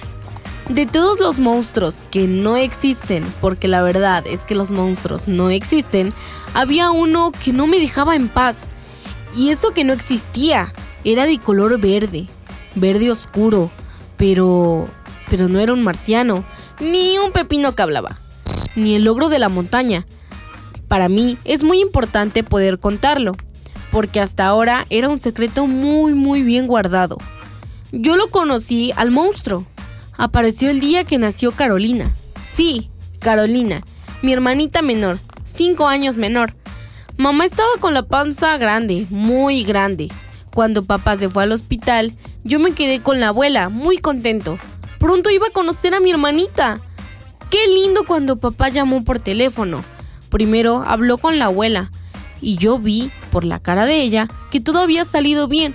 De 0.68 0.85
todos 0.85 1.20
los 1.20 1.38
monstruos 1.38 1.98
que 2.11 2.26
no 2.26 2.57
existen, 2.57 3.24
porque 3.40 3.68
la 3.68 3.83
verdad 3.83 4.24
es 4.26 4.40
que 4.40 4.57
los 4.57 4.72
monstruos 4.72 5.29
no 5.29 5.48
existen, 5.48 6.12
había 6.55 6.90
uno 6.90 7.31
que 7.31 7.52
no 7.52 7.68
me 7.68 7.79
dejaba 7.79 8.16
en 8.16 8.29
paz. 8.29 8.66
Y 9.33 9.50
eso 9.50 9.70
que 9.70 9.85
no 9.85 9.92
existía, 9.92 10.74
era 11.05 11.24
de 11.24 11.38
color 11.38 11.79
verde, 11.79 12.26
verde 12.74 13.12
oscuro, 13.12 13.70
pero... 14.16 14.88
pero 15.31 15.48
no 15.48 15.61
era 15.61 15.72
un 15.72 15.85
marciano, 15.85 16.44
ni 16.81 17.16
un 17.16 17.31
pepino 17.31 17.76
que 17.76 17.83
hablaba, 17.83 18.16
ni 18.74 18.96
el 18.96 19.05
logro 19.05 19.29
de 19.29 19.38
la 19.38 19.48
montaña. 19.48 20.05
Para 20.88 21.09
mí 21.09 21.38
es 21.44 21.62
muy 21.62 21.81
importante 21.81 22.42
poder 22.42 22.81
contarlo, 22.81 23.37
porque 23.92 24.18
hasta 24.18 24.46
ahora 24.46 24.85
era 24.90 25.09
un 25.11 25.20
secreto 25.20 25.68
muy 25.68 26.12
muy 26.12 26.42
bien 26.42 26.66
guardado. 26.66 27.18
Yo 27.92 28.16
lo 28.16 28.29
conocí 28.29 28.92
al 28.96 29.12
monstruo 29.12 29.64
Apareció 30.16 30.70
el 30.70 30.81
día 30.81 31.05
que 31.05 31.18
nació 31.18 31.52
Carolina. 31.52 32.05
Sí, 32.55 32.88
Carolina, 33.18 33.83
mi 34.22 34.33
hermanita 34.33 34.83
menor, 34.83 35.18
cinco 35.44 35.88
años 35.88 36.16
menor. 36.16 36.55
Mamá 37.16 37.44
estaba 37.44 37.70
con 37.81 37.94
la 37.94 38.02
panza 38.02 38.57
grande, 38.57 39.07
muy 39.11 39.64
grande. 39.64 40.11
Cuando 40.55 40.85
papá 40.85 41.16
se 41.16 41.29
fue 41.29 41.42
al 41.42 41.52
hospital, 41.52 42.14
yo 42.44 42.59
me 42.59 42.72
quedé 42.72 43.00
con 43.00 43.20
la 43.20 43.29
abuela, 43.29 43.68
muy 43.68 43.98
contento. 43.98 44.59
Pronto 44.98 45.31
iba 45.31 45.48
a 45.48 45.52
conocer 45.52 45.94
a 45.94 46.00
mi 46.00 46.11
hermanita. 46.11 46.81
Qué 47.50 47.68
lindo 47.68 48.05
cuando 48.07 48.37
papá 48.37 48.70
llamó 48.70 49.05
por 49.05 49.20
teléfono. 49.20 49.85
Primero 50.31 50.83
habló 50.87 51.18
con 51.18 51.38
la 51.38 51.46
abuela 51.46 51.90
y 52.40 52.57
yo 52.57 52.79
vi, 52.79 53.11
por 53.31 53.44
la 53.44 53.61
cara 53.61 53.87
de 53.87 54.00
ella, 54.00 54.29
que 54.50 54.61
todo 54.61 54.81
había 54.81 55.05
salido 55.05 55.46
bien. 55.46 55.74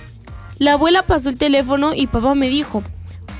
La 0.58 0.74
abuela 0.74 1.06
pasó 1.06 1.28
el 1.28 1.38
teléfono 1.38 1.92
y 1.94 2.08
papá 2.08 2.34
me 2.34 2.48
dijo, 2.48 2.82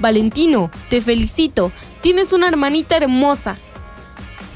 Valentino, 0.03 0.69
te 0.91 1.01
felicito, 1.01 1.71
tienes 2.01 2.33
una 2.33 2.49
hermanita 2.49 2.97
hermosa. 2.97 3.57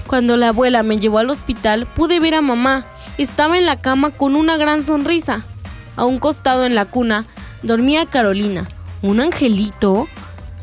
Cuando 0.08 0.36
la 0.36 0.48
abuela 0.48 0.82
me 0.82 0.98
llevó 0.98 1.18
al 1.18 1.30
hospital 1.30 1.86
pude 1.86 2.18
ver 2.18 2.34
a 2.34 2.42
mamá. 2.42 2.84
Estaba 3.16 3.56
en 3.56 3.64
la 3.64 3.80
cama 3.80 4.10
con 4.10 4.34
una 4.34 4.56
gran 4.56 4.82
sonrisa. 4.82 5.46
A 5.94 6.04
un 6.04 6.18
costado 6.18 6.64
en 6.64 6.74
la 6.74 6.86
cuna 6.86 7.26
dormía 7.62 8.06
Carolina. 8.06 8.66
¿Un 9.02 9.20
angelito? 9.20 10.08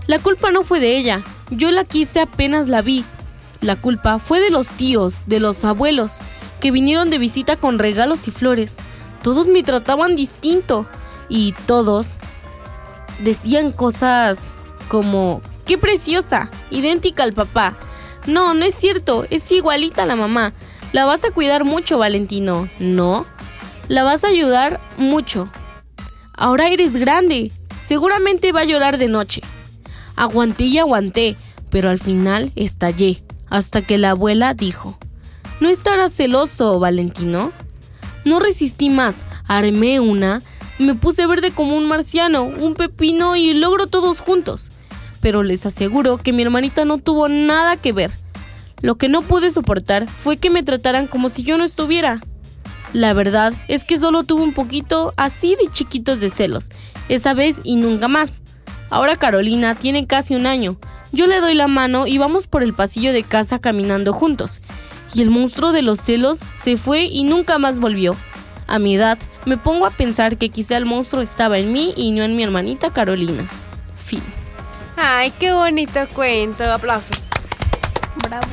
La 0.06 0.20
culpa 0.20 0.52
no 0.52 0.64
fue 0.64 0.82
de 0.82 0.98
ella. 0.98 1.24
Yo 1.50 1.72
la 1.72 1.86
quise 1.86 2.20
apenas 2.20 2.68
la 2.68 2.82
vi. 2.82 3.06
La 3.62 3.78
culpa 3.78 4.20
fue 4.20 4.42
de 4.42 4.50
los 4.50 4.68
tíos, 4.68 5.22
de 5.28 5.40
los 5.40 5.64
abuelos, 5.64 6.18
que 6.60 6.72
vinieron 6.72 7.10
de 7.10 7.20
visita 7.20 7.56
con 7.56 7.80
regalos 7.80 8.28
y 8.28 8.32
flores. 8.32 8.78
Todos 9.22 9.48
me 9.48 9.64
trataban 9.64 10.18
distinto. 10.18 10.88
Y 11.30 11.54
todos 11.68 12.18
decían 13.24 13.72
cosas 13.72 14.54
como, 14.88 15.42
¡qué 15.66 15.78
preciosa! 15.78 16.50
Idéntica 16.72 17.24
al 17.24 17.34
papá. 17.34 17.76
No, 18.26 18.54
no 18.54 18.66
es 18.66 18.76
cierto, 18.76 19.26
es 19.30 19.52
igualita 19.52 20.04
a 20.04 20.06
la 20.06 20.16
mamá. 20.16 20.54
La 20.92 21.06
vas 21.06 21.24
a 21.26 21.32
cuidar 21.32 21.66
mucho, 21.66 21.98
Valentino. 21.98 22.70
No. 22.80 23.26
La 23.88 24.04
vas 24.04 24.24
a 24.24 24.30
ayudar 24.30 24.80
mucho. 24.98 25.50
Ahora 26.36 26.68
eres 26.70 26.96
grande. 26.96 27.52
Seguramente 27.76 28.52
va 28.52 28.62
a 28.62 28.66
llorar 28.66 28.98
de 28.98 29.08
noche. 29.08 29.42
Aguanté 30.16 30.66
y 30.66 30.78
aguanté, 30.78 31.36
pero 31.70 31.90
al 31.90 32.00
final 32.00 32.52
estallé, 32.56 33.24
hasta 33.50 33.82
que 33.82 33.98
la 33.98 34.12
abuela 34.12 34.54
dijo, 34.54 34.98
¿No 35.60 35.70
estarás 35.70 36.14
celoso, 36.14 36.80
Valentino? 36.80 37.52
No 38.26 38.40
resistí 38.40 38.90
más, 38.90 39.24
armé 39.48 40.00
una, 40.00 40.42
me 40.80 40.96
puse 40.96 41.26
verde 41.28 41.52
como 41.52 41.76
un 41.76 41.88
marciano, 41.88 42.44
un 42.44 42.76
pepino 42.76 43.36
y 43.36 43.54
logro 43.54 43.88
todos 43.88 44.20
juntos. 44.20 44.72
Pero 45.22 45.44
les 45.44 45.66
aseguro 45.66 46.18
que 46.18 46.34
mi 46.34 46.44
hermanita 46.44 46.86
no 46.86 46.98
tuvo 46.98 47.30
nada 47.30 47.78
que 47.78 47.94
ver. 47.94 48.12
Lo 48.82 48.96
que 48.96 49.08
no 49.08 49.22
pude 49.22 49.52
soportar 49.52 50.10
fue 50.10 50.38
que 50.38 50.50
me 50.50 50.64
trataran 50.64 51.08
como 51.08 51.30
si 51.30 51.44
yo 51.44 51.58
no 51.58 51.64
estuviera. 51.64 52.22
La 52.92 53.14
verdad 53.14 53.54
es 53.68 53.86
que 53.86 53.98
solo 53.98 54.24
tuve 54.24 54.44
un 54.44 54.54
poquito 54.54 55.14
así 55.16 55.56
de 55.56 55.72
chiquitos 55.72 56.20
de 56.20 56.30
celos, 56.30 56.70
esa 57.10 57.34
vez 57.34 57.60
y 57.64 57.76
nunca 57.76 58.08
más. 58.08 58.42
Ahora 58.90 59.16
Carolina 59.16 59.74
tiene 59.74 60.06
casi 60.06 60.36
un 60.36 60.46
año. 60.46 60.78
Yo 61.12 61.28
le 61.28 61.40
doy 61.40 61.56
la 61.56 61.68
mano 61.68 62.06
y 62.06 62.18
vamos 62.18 62.48
por 62.48 62.62
el 62.62 62.74
pasillo 62.74 63.14
de 63.14 63.24
casa 63.24 63.58
caminando 63.60 64.14
juntos. 64.14 64.62
Y 65.16 65.22
el 65.22 65.30
monstruo 65.30 65.72
de 65.72 65.82
los 65.82 66.00
celos 66.00 66.40
se 66.58 66.78
fue 66.78 67.06
y 67.06 67.24
nunca 67.24 67.58
más 67.58 67.80
volvió. 67.80 68.16
A 68.68 68.80
mi 68.80 68.96
edad, 68.96 69.18
me 69.46 69.58
pongo 69.58 69.86
a 69.86 69.92
pensar 69.92 70.38
que 70.38 70.50
quizá 70.50 70.78
el 70.78 70.86
monstruo 70.86 71.22
estaba 71.22 71.58
en 71.60 71.72
mí 71.74 71.94
y 71.98 72.12
no 72.12 72.24
en 72.24 72.36
mi 72.36 72.44
hermanita 72.44 72.92
Carolina. 72.92 73.44
Fin. 74.04 74.22
Ay, 74.96 75.32
qué 75.40 75.54
bonito 75.54 76.00
cuento. 76.14 76.72
Aplausos. 76.72 77.18
Bravo. 78.28 78.46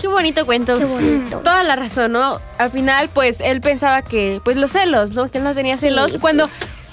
Qué 0.00 0.08
bonito 0.08 0.46
cuento. 0.46 0.78
Qué 0.78 0.84
bonito. 0.84 1.38
Toda 1.44 1.62
la 1.62 1.76
razón, 1.76 2.12
¿no? 2.12 2.38
Al 2.58 2.70
final, 2.70 3.10
pues, 3.12 3.40
él 3.40 3.60
pensaba 3.60 4.02
que, 4.02 4.40
pues, 4.44 4.56
los 4.56 4.70
celos, 4.72 5.12
¿no? 5.12 5.30
Que 5.30 5.38
él 5.38 5.44
no 5.44 5.54
tenía 5.54 5.76
Sí, 5.76 5.88
celos. 5.88 6.16
Cuando 6.20 6.48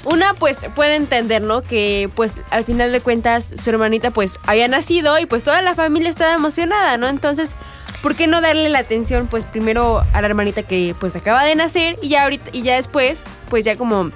una, 0.06 0.34
pues, 0.34 0.58
puede 0.76 0.96
entender, 0.96 1.42
¿no? 1.42 1.62
Que, 1.62 2.10
pues, 2.16 2.36
al 2.50 2.66
final 2.66 2.92
de 2.92 3.00
cuentas, 3.00 3.48
su 3.64 3.70
hermanita, 3.70 4.12
pues, 4.12 4.34
había 4.46 4.68
nacido 4.68 5.18
y, 5.20 5.26
pues, 5.26 5.44
toda 5.44 5.62
la 5.62 5.74
familia 5.76 6.10
estaba 6.10 6.34
emocionada, 6.34 6.98
¿no? 6.98 7.08
Entonces, 7.08 7.56
¿por 8.02 8.16
qué 8.16 8.28
no 8.28 8.42
darle 8.42 8.70
la 8.70 8.80
atención, 8.80 9.28
pues, 9.28 9.46
primero 9.46 10.04
a 10.14 10.22
la 10.22 10.28
hermanita 10.28 10.64
que, 10.64 10.96
pues, 11.00 11.16
acaba 11.16 11.44
de 11.44 11.56
nacer 11.56 11.98
y 12.02 12.10
ya 12.10 12.24
ahorita, 12.24 12.52
y 12.54 12.62
ya 12.62 12.76
después, 12.76 13.20
pues, 13.50 13.66
ya 13.66 13.76
como 13.76 14.12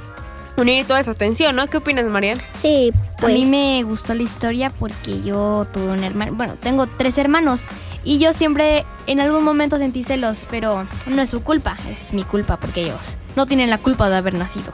unir 0.57 0.85
toda 0.85 0.99
esa 0.99 1.11
atención, 1.11 1.55
¿no? 1.55 1.67
¿Qué 1.67 1.77
opinas, 1.77 2.05
Marian? 2.05 2.37
Sí, 2.53 2.91
pues. 3.19 3.33
a 3.33 3.33
mí 3.33 3.45
me 3.45 3.83
gustó 3.83 4.13
la 4.13 4.23
historia 4.23 4.69
porque 4.69 5.21
yo 5.23 5.65
tuve 5.71 5.87
un 5.87 6.03
hermano, 6.03 6.33
bueno, 6.35 6.55
tengo 6.55 6.87
tres 6.87 7.17
hermanos 7.17 7.65
y 8.03 8.19
yo 8.19 8.33
siempre 8.33 8.85
en 9.07 9.19
algún 9.19 9.43
momento 9.43 9.77
sentí 9.77 10.03
celos, 10.03 10.47
pero 10.49 10.85
no 11.07 11.21
es 11.21 11.29
su 11.29 11.41
culpa, 11.41 11.77
es 11.89 12.13
mi 12.13 12.23
culpa 12.23 12.57
porque 12.57 12.83
ellos 12.83 13.17
no 13.35 13.45
tienen 13.45 13.69
la 13.69 13.77
culpa 13.77 14.09
de 14.09 14.17
haber 14.17 14.33
nacido. 14.33 14.71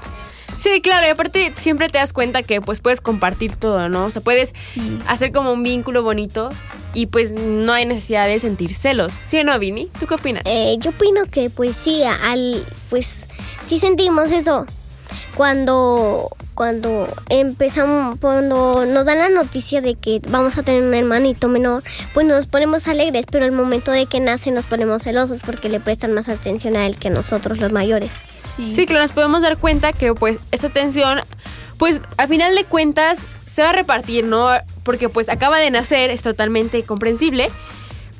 Sí, 0.57 0.81
claro, 0.81 1.05
y 1.07 1.11
aparte 1.11 1.53
siempre 1.55 1.87
te 1.87 1.99
das 1.99 2.13
cuenta 2.13 2.41
que 2.43 2.61
pues 2.61 2.81
puedes 2.81 2.99
compartir 2.99 3.55
todo, 3.55 3.89
¿no? 3.89 4.05
O 4.05 4.09
sea, 4.09 4.21
puedes 4.21 4.53
Sí. 4.57 4.99
hacer 5.07 5.31
como 5.31 5.51
un 5.53 5.61
vínculo 5.63 6.01
bonito 6.03 6.49
y 6.93 7.05
pues 7.05 7.33
no 7.33 7.73
hay 7.73 7.85
necesidad 7.85 8.25
de 8.27 8.39
sentir 8.39 8.73
celos. 8.73 9.13
¿Sí 9.13 9.37
o 9.39 9.43
no, 9.43 9.57
Vini? 9.59 9.87
¿Tú 9.99 10.07
qué 10.07 10.15
opinas? 10.15 10.41
Eh, 10.45 10.75
yo 10.79 10.89
opino 10.89 11.21
que 11.31 11.49
pues 11.51 11.75
sí, 11.75 12.01
al 12.03 12.65
pues 12.89 13.29
sí 13.61 13.77
sentimos 13.79 14.31
eso 14.31 14.65
cuando 15.35 16.29
cuando 16.57 17.07
empezamos 17.29 18.17
cuando 18.19 18.85
nos 18.87 19.05
dan 19.05 19.19
la 19.19 19.29
noticia 19.29 19.79
de 19.79 19.93
que 19.93 20.21
vamos 20.27 20.57
a 20.57 20.63
tener 20.63 20.81
un 20.81 20.93
hermanito 20.95 21.47
menor, 21.47 21.83
pues 22.15 22.25
nos 22.25 22.47
ponemos 22.47 22.87
alegres, 22.87 23.25
pero 23.29 23.45
al 23.45 23.51
momento 23.51 23.91
de 23.91 24.07
que 24.07 24.19
nace 24.19 24.49
nos 24.49 24.65
ponemos 24.65 25.03
celosos 25.03 25.39
porque 25.45 25.69
le 25.69 25.79
prestan 25.79 26.13
más 26.13 26.29
atención 26.29 26.75
a 26.75 26.87
él 26.87 26.97
que 26.97 27.11
nosotros 27.11 27.59
los 27.59 27.71
mayores. 27.71 28.11
Sí. 28.37 28.73
Sí, 28.73 28.87
claro, 28.87 29.03
nos 29.03 29.11
podemos 29.11 29.43
dar 29.43 29.57
cuenta 29.57 29.93
que 29.93 30.15
pues 30.15 30.39
esa 30.51 30.67
atención, 30.67 31.19
pues 31.77 32.01
al 32.17 32.27
final 32.27 32.55
de 32.55 32.63
cuentas 32.63 33.19
se 33.51 33.61
va 33.61 33.69
a 33.69 33.73
repartir, 33.73 34.25
¿no? 34.25 34.49
Porque 34.83 35.09
pues 35.09 35.29
acaba 35.29 35.59
de 35.59 35.69
nacer, 35.69 36.09
es 36.09 36.23
totalmente 36.23 36.81
comprensible. 36.83 37.49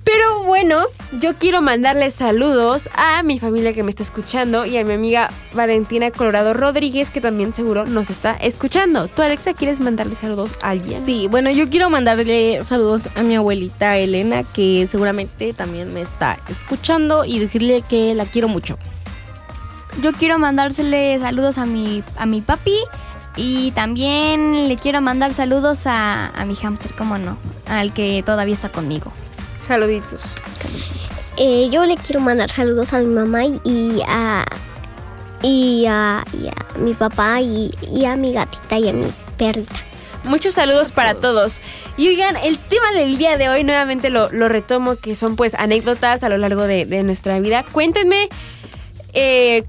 Pero 0.08 0.44
bueno, 0.44 0.86
yo 1.20 1.38
quiero 1.38 1.62
mandarles 1.62 2.14
saludos 2.14 2.90
a 2.96 3.24
mi 3.24 3.40
familia 3.40 3.74
que 3.74 3.84
me 3.84 3.90
está 3.90 4.04
escuchando 4.04 4.66
y 4.66 4.78
a 4.78 4.86
mi 4.86 4.94
amiga 4.94 5.30
Valentina 5.54 6.12
Colorado 6.12 6.54
Rodríguez 6.54 7.10
que 7.10 7.20
también 7.20 7.54
seguro 7.54 7.86
nos 7.86 8.10
está 8.10 8.32
escuchando. 8.36 9.10
¿Tú, 9.10 9.22
Alexa, 9.22 9.54
quieres 9.54 9.82
mandarle 9.82 10.16
saludos 10.16 10.52
a 10.62 10.70
alguien? 10.70 11.06
Sí, 11.06 11.28
bueno, 11.28 11.52
yo 11.52 11.70
quiero 11.70 11.90
mandarle 11.90 12.64
saludos 12.64 13.10
a 13.16 13.22
mi 13.22 13.36
abuelita 13.36 13.98
Elena, 13.98 14.44
que 14.44 14.88
seguramente 14.90 15.52
también 15.52 15.94
me 15.94 16.00
está 16.00 16.38
escuchando, 16.48 17.26
y 17.26 17.40
decirle 17.40 17.82
que 17.82 18.16
la 18.16 18.24
quiero 18.24 18.48
mucho. 18.48 18.80
Yo 20.02 20.14
quiero 20.14 20.40
mandársele 20.40 21.20
saludos 21.20 21.58
a 21.58 21.66
mi, 21.66 22.02
a 22.18 22.26
mi 22.26 22.40
papi 22.40 22.78
y 23.36 23.72
también 23.72 24.70
le 24.70 24.78
quiero 24.78 25.02
mandar 25.02 25.34
saludos 25.34 25.86
a, 25.86 26.28
a 26.28 26.46
mi 26.46 26.56
hamster, 26.56 26.94
cómo 26.98 27.18
no, 27.18 27.38
al 27.68 27.94
que 27.94 28.24
todavía 28.26 28.54
está 28.54 28.70
conmigo. 28.70 29.12
Saluditos. 29.68 30.20
Eh, 31.38 31.70
yo 31.72 31.86
le 31.86 31.98
quiero 31.98 32.22
mandar 32.22 32.50
saludos 32.50 32.94
a 32.94 33.00
mi 33.00 33.06
mamá 33.06 33.46
y, 33.46 34.02
a 34.08 34.46
y 35.44 35.86
a, 35.88 36.24
y 36.34 36.48
a 36.48 36.80
mi 36.80 36.94
papá 36.94 37.42
y, 37.42 37.72
y 37.92 38.06
a 38.06 38.16
mi 38.16 38.34
gatita 38.34 38.80
y 38.80 38.90
a 38.90 38.94
mi 38.94 39.12
perrita. 39.38 39.76
Muchos 40.24 40.56
saludos 40.56 40.92
para 40.92 41.14
todos. 41.16 41.58
Y 41.96 42.08
oigan, 42.08 42.36
el 42.38 42.58
tema 42.58 42.92
del 42.94 43.18
día 43.18 43.38
de 43.38 43.50
hoy 43.50 43.64
nuevamente 43.64 44.10
lo, 44.10 44.32
lo 44.32 44.50
retomo, 44.50 44.96
que 44.96 45.16
son 45.16 45.36
pues 45.36 45.54
anécdotas 45.54 46.24
a 46.24 46.30
lo 46.30 46.38
largo 46.38 46.64
de, 46.64 46.86
de 46.86 47.04
nuestra 47.04 47.40
vida. 47.40 47.64
Cuéntenme, 47.64 48.30
eh, 49.14 49.64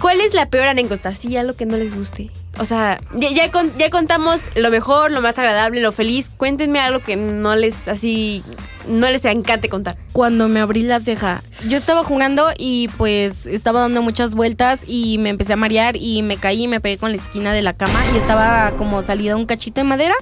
¿cuál 0.00 0.20
es 0.20 0.32
la 0.32 0.48
peor 0.48 0.68
anécdota? 0.68 1.14
Sí, 1.14 1.36
algo 1.36 1.54
que 1.54 1.66
no 1.66 1.76
les 1.76 1.94
guste. 1.94 2.30
O 2.58 2.64
sea, 2.64 3.00
ya, 3.14 3.30
ya, 3.30 3.50
con- 3.50 3.70
ya 3.76 3.90
contamos 3.90 4.40
lo 4.54 4.70
mejor, 4.70 5.10
lo 5.10 5.20
más 5.20 5.38
agradable, 5.38 5.80
lo 5.82 5.92
feliz. 5.92 6.30
Cuéntenme 6.36 6.80
algo 6.80 7.00
que 7.00 7.16
no 7.16 7.54
les 7.54 7.86
así, 7.86 8.42
no 8.88 9.10
les 9.10 9.24
encante 9.26 9.68
contar. 9.68 9.96
Cuando 10.12 10.48
me 10.48 10.60
abrí 10.60 10.82
la 10.82 10.98
ceja, 11.00 11.42
yo 11.68 11.76
estaba 11.76 12.02
jugando 12.02 12.48
y 12.56 12.88
pues 12.96 13.46
estaba 13.46 13.80
dando 13.80 14.00
muchas 14.00 14.34
vueltas 14.34 14.80
y 14.86 15.18
me 15.18 15.28
empecé 15.28 15.52
a 15.52 15.56
marear 15.56 15.96
y 15.96 16.22
me 16.22 16.38
caí 16.38 16.62
y 16.64 16.68
me 16.68 16.80
pegué 16.80 16.96
con 16.96 17.10
la 17.10 17.16
esquina 17.16 17.52
de 17.52 17.60
la 17.60 17.74
cama 17.74 18.00
y 18.14 18.16
estaba 18.16 18.70
como 18.78 19.02
salida 19.02 19.36
un 19.36 19.44
cachito 19.44 19.80
de 19.82 19.84
madera 19.84 20.14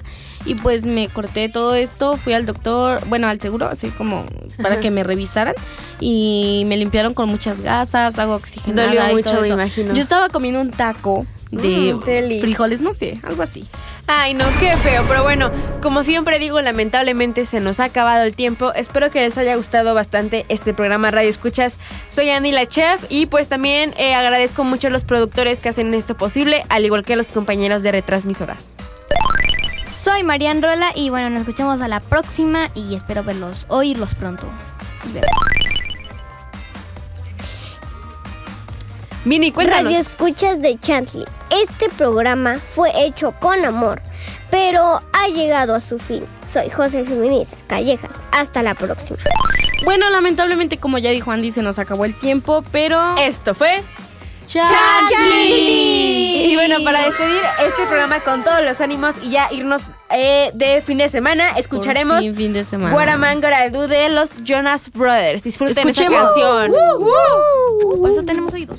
y 0.45 0.57
pues 0.57 0.85
me 0.87 1.09
corté 1.09 1.49
todo 1.49 1.75
esto, 1.75 2.17
fui 2.17 2.33
al 2.35 2.47
doctor, 2.47 3.01
bueno, 3.07 3.29
al 3.29 3.41
seguro, 3.41 3.67
así 3.69 3.89
como 3.91 4.27
para 4.61 4.79
que 4.81 4.91
me 4.91 5.03
revisaran 5.05 5.55
y 6.01 6.65
me 6.67 6.77
limpiaron 6.77 7.15
con 7.15 7.29
muchas 7.29 7.61
gasas, 7.61 8.19
agua 8.19 8.37
oxigenada 8.37 8.89
Dolió 8.89 9.11
y 9.11 9.15
mucho, 9.15 9.41
me 9.41 9.49
imagino. 9.49 9.95
Yo 9.95 10.03
estaba 10.03 10.29
comiendo 10.29 10.61
un 10.61 10.71
taco 10.71 11.27
de 11.57 11.95
Mm, 11.95 12.41
frijoles, 12.41 12.81
no 12.81 12.93
sé, 12.93 13.21
algo 13.23 13.43
así. 13.43 13.67
Ay, 14.07 14.35
no, 14.35 14.45
qué 14.61 14.77
feo. 14.77 15.05
Pero 15.09 15.23
bueno, 15.23 15.51
como 15.81 16.03
siempre 16.05 16.39
digo, 16.39 16.61
lamentablemente 16.61 17.47
se 17.47 17.61
nos 17.61 17.81
ha 17.81 17.85
acabado 17.85 18.23
el 18.25 18.35
tiempo. 18.35 18.73
Espero 18.75 19.11
que 19.11 19.21
les 19.21 19.39
haya 19.39 19.57
gustado 19.57 19.95
bastante 19.95 20.45
este 20.49 20.75
programa 20.75 21.11
Radio 21.11 21.31
Escuchas. 21.31 21.79
Soy 22.11 22.29
Andy 22.31 22.53
la 22.53 22.67
Chef 22.67 23.05
y 23.09 23.27
pues 23.27 23.49
también 23.49 23.95
eh, 23.97 24.15
agradezco 24.15 24.65
mucho 24.65 24.89
a 24.89 24.91
los 24.91 25.05
productores 25.05 25.61
que 25.61 25.71
hacen 25.71 25.95
esto 25.95 26.17
posible, 26.17 26.65
al 26.69 26.85
igual 26.85 27.05
que 27.05 27.15
a 27.15 27.17
los 27.17 27.29
compañeros 27.29 27.83
de 27.83 27.93
retransmisoras. 27.93 28.77
Soy 29.87 30.23
Marian 30.23 30.61
Rola 30.63 30.91
y 30.95 31.09
bueno, 31.09 31.31
nos 31.31 31.41
escuchamos 31.41 31.81
a 31.81 31.89
la 31.89 32.01
próxima 32.01 32.69
y 32.75 32.95
espero 32.95 33.25
verlos, 33.25 33.65
oírlos 33.69 34.15
pronto. 34.15 34.47
Y 35.09 35.13
ver- 35.13 35.25
Mini, 39.25 39.51
cuéntanos. 39.53 39.85
Radio 39.85 39.99
Escuchas 39.99 40.61
de 40.61 40.79
Chantley. 40.79 41.25
Este 41.63 41.89
programa 41.89 42.59
fue 42.59 42.91
hecho 43.05 43.33
con 43.39 43.65
amor, 43.65 44.03
pero 44.51 45.01
ha 45.13 45.29
llegado 45.29 45.75
a 45.75 45.81
su 45.81 45.99
fin. 45.99 46.25
Soy 46.45 46.69
José 46.69 47.05
Feminiza 47.05 47.57
Callejas. 47.69 48.11
Hasta 48.33 48.63
la 48.63 48.75
próxima. 48.75 49.19
Bueno, 49.85 50.11
lamentablemente, 50.11 50.79
como 50.79 50.99
ya 50.99 51.11
dijo 51.11 51.31
Andy, 51.31 51.53
se 51.53 51.63
nos 51.63 51.79
acabó 51.79 52.07
el 52.07 52.15
tiempo, 52.15 52.65
pero. 52.73 53.17
Esto 53.19 53.55
fue 53.55 53.83
¡Chantley! 54.47 56.51
Y 56.51 56.55
bueno, 56.57 56.77
para 56.85 57.05
despedir 57.05 57.41
este 57.65 57.87
programa 57.87 58.21
con 58.21 58.45
todos 58.45 58.63
los 58.63 58.81
ánimos 58.81 59.15
y 59.23 59.31
ya 59.31 59.49
irnos 59.53 59.83
eh, 60.11 60.51
de 60.55 60.83
fin 60.83 60.99
de 60.99 61.09
semana, 61.09 61.51
escucharemos 61.57 62.21
fin, 62.21 62.35
fin 62.35 62.53
de 62.53 62.65
semana. 62.65 62.95
What 62.95 63.09
a 63.09 63.17
Man 63.17 63.41
Gotta 63.41 63.71
Do 63.71 63.89
de 63.89 64.09
los 64.11 64.37
Jonas 64.45 64.91
Brothers. 64.93 65.43
Disfruten 65.43 65.89
Escuchemos. 65.89 66.29
esta 66.37 66.41
canción. 66.41 66.73
Por 68.01 68.11
eso 68.11 68.23
tenemos 68.25 68.53
oídos. 68.53 68.79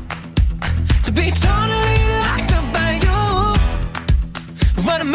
To 1.13 1.21
be 1.21 1.31
totally 1.31 1.97
locked 2.23 2.53
up 2.53 2.73
by 2.73 2.91
you. 3.03 4.83
What 4.83 5.01
a 5.01 5.05